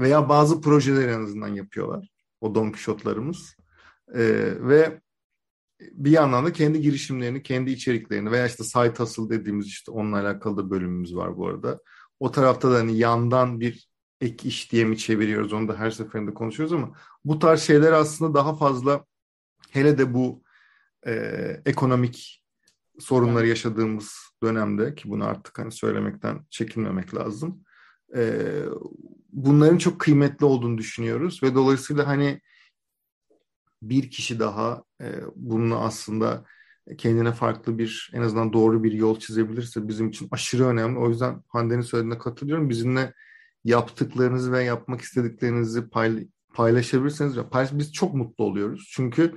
veya 0.00 0.28
bazı 0.28 0.60
projeler 0.60 1.08
en 1.08 1.22
azından 1.22 1.48
yapıyorlar. 1.48 2.13
O 2.44 2.54
Don 2.54 2.70
Quixote'larımız. 2.70 3.56
E, 4.14 4.20
ve 4.60 5.00
bir 5.80 6.10
yandan 6.10 6.44
da 6.44 6.52
kendi 6.52 6.80
girişimlerini, 6.80 7.42
kendi 7.42 7.70
içeriklerini 7.70 8.30
veya 8.30 8.46
işte 8.46 8.64
site 8.64 8.94
hustle 8.98 9.30
dediğimiz 9.30 9.66
işte 9.66 9.92
onunla 9.92 10.20
alakalı 10.20 10.56
da 10.56 10.70
bölümümüz 10.70 11.16
var 11.16 11.36
bu 11.36 11.48
arada. 11.48 11.80
O 12.20 12.30
tarafta 12.30 12.70
da 12.70 12.74
hani 12.74 12.98
yandan 12.98 13.60
bir 13.60 13.88
ek 14.20 14.48
iş 14.48 14.72
diye 14.72 14.84
mi 14.84 14.98
çeviriyoruz 14.98 15.52
onu 15.52 15.68
da 15.68 15.78
her 15.78 15.90
seferinde 15.90 16.34
konuşuyoruz 16.34 16.72
ama 16.72 16.92
bu 17.24 17.38
tarz 17.38 17.60
şeyler 17.60 17.92
aslında 17.92 18.34
daha 18.34 18.56
fazla 18.56 19.04
hele 19.70 19.98
de 19.98 20.14
bu 20.14 20.42
e, 21.06 21.12
ekonomik 21.66 22.44
sorunları 22.98 23.46
yaşadığımız 23.46 24.14
dönemde 24.42 24.94
ki 24.94 25.10
bunu 25.10 25.24
artık 25.24 25.58
hani 25.58 25.72
söylemekten 25.72 26.46
çekinmemek 26.50 27.14
lazım. 27.14 27.64
E, 28.16 28.42
bunların 29.34 29.78
çok 29.78 30.00
kıymetli 30.00 30.46
olduğunu 30.46 30.78
düşünüyoruz 30.78 31.42
ve 31.42 31.54
dolayısıyla 31.54 32.06
hani 32.06 32.40
bir 33.82 34.10
kişi 34.10 34.38
daha 34.38 34.84
e, 35.00 35.20
bununla 35.36 35.80
aslında 35.80 36.44
kendine 36.98 37.32
farklı 37.32 37.78
bir 37.78 38.10
en 38.14 38.22
azından 38.22 38.52
doğru 38.52 38.84
bir 38.84 38.92
yol 38.92 39.18
çizebilirse 39.18 39.88
bizim 39.88 40.08
için 40.08 40.28
aşırı 40.30 40.66
önemli. 40.66 40.98
O 40.98 41.08
yüzden 41.08 41.42
Hande'nin 41.48 41.80
söylediğine 41.80 42.18
katılıyorum. 42.18 42.70
Bizimle 42.70 43.14
yaptıklarınızı 43.64 44.52
ve 44.52 44.64
yapmak 44.64 45.00
istediklerinizi 45.00 45.88
payla 45.88 46.20
paylaşabilirseniz 46.54 47.36
biz 47.72 47.92
çok 47.92 48.14
mutlu 48.14 48.44
oluyoruz. 48.44 48.88
Çünkü 48.92 49.34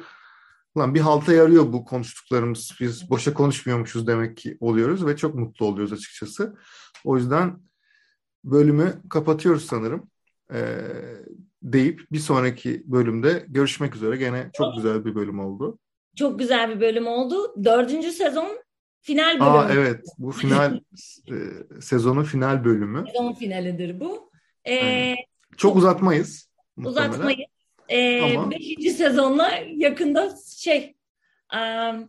Ulan 0.78 0.96
bir 0.96 1.00
halta 1.00 1.34
yarıyor 1.34 1.74
bu 1.74 1.86
konuştuklarımız. 1.86 2.72
Biz 2.80 3.10
boşa 3.10 3.34
konuşmuyormuşuz 3.34 4.08
demek 4.08 4.38
ki 4.38 4.58
oluyoruz 4.60 5.06
ve 5.06 5.18
çok 5.18 5.36
mutlu 5.36 5.66
oluyoruz 5.66 5.94
açıkçası. 5.94 6.56
O 7.04 7.18
yüzden 7.18 7.60
bölümü 8.52 8.94
kapatıyoruz 9.10 9.66
sanırım. 9.66 10.10
Ee, 10.54 10.58
deyip 11.64 12.02
bir 12.12 12.20
sonraki 12.20 12.84
bölümde 12.86 13.46
görüşmek 13.48 13.96
üzere. 13.96 14.18
Gene 14.18 14.50
çok 14.54 14.76
güzel 14.76 15.06
bir 15.06 15.16
bölüm 15.16 15.40
oldu. 15.40 15.80
Çok 16.16 16.40
güzel 16.40 16.76
bir 16.76 16.82
bölüm 16.82 17.08
oldu. 17.08 17.64
Dördüncü 17.64 18.12
sezon 18.12 18.58
final 19.02 19.40
bölümü. 19.40 19.44
Aa 19.44 19.70
evet 19.72 20.06
bu 20.18 20.32
final 20.32 20.80
e, 21.30 21.36
sezonun 21.82 22.24
final 22.24 22.66
bölümü. 22.66 23.04
Sezon 23.08 23.34
finalidir 23.34 24.00
bu. 24.00 24.32
Ee, 24.68 25.16
çok 25.58 25.76
uzatmayız. 25.76 26.50
Muhtemelen. 26.76 27.10
Uzatmayız. 27.10 27.40
Ee, 27.90 28.22
Ama... 28.22 28.52
Beşinci 28.52 28.90
sezonla 28.90 29.52
yakında 29.76 30.34
şey 30.58 30.96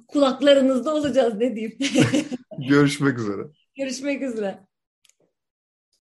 kulaklarınızda 0.08 0.94
olacağız 0.94 1.34
ne 1.34 1.56
diyeyim. 1.56 1.78
Görüşmek 2.68 3.18
üzere. 3.18 3.42
Görüşmek 3.76 4.22
üzere. 4.22 4.67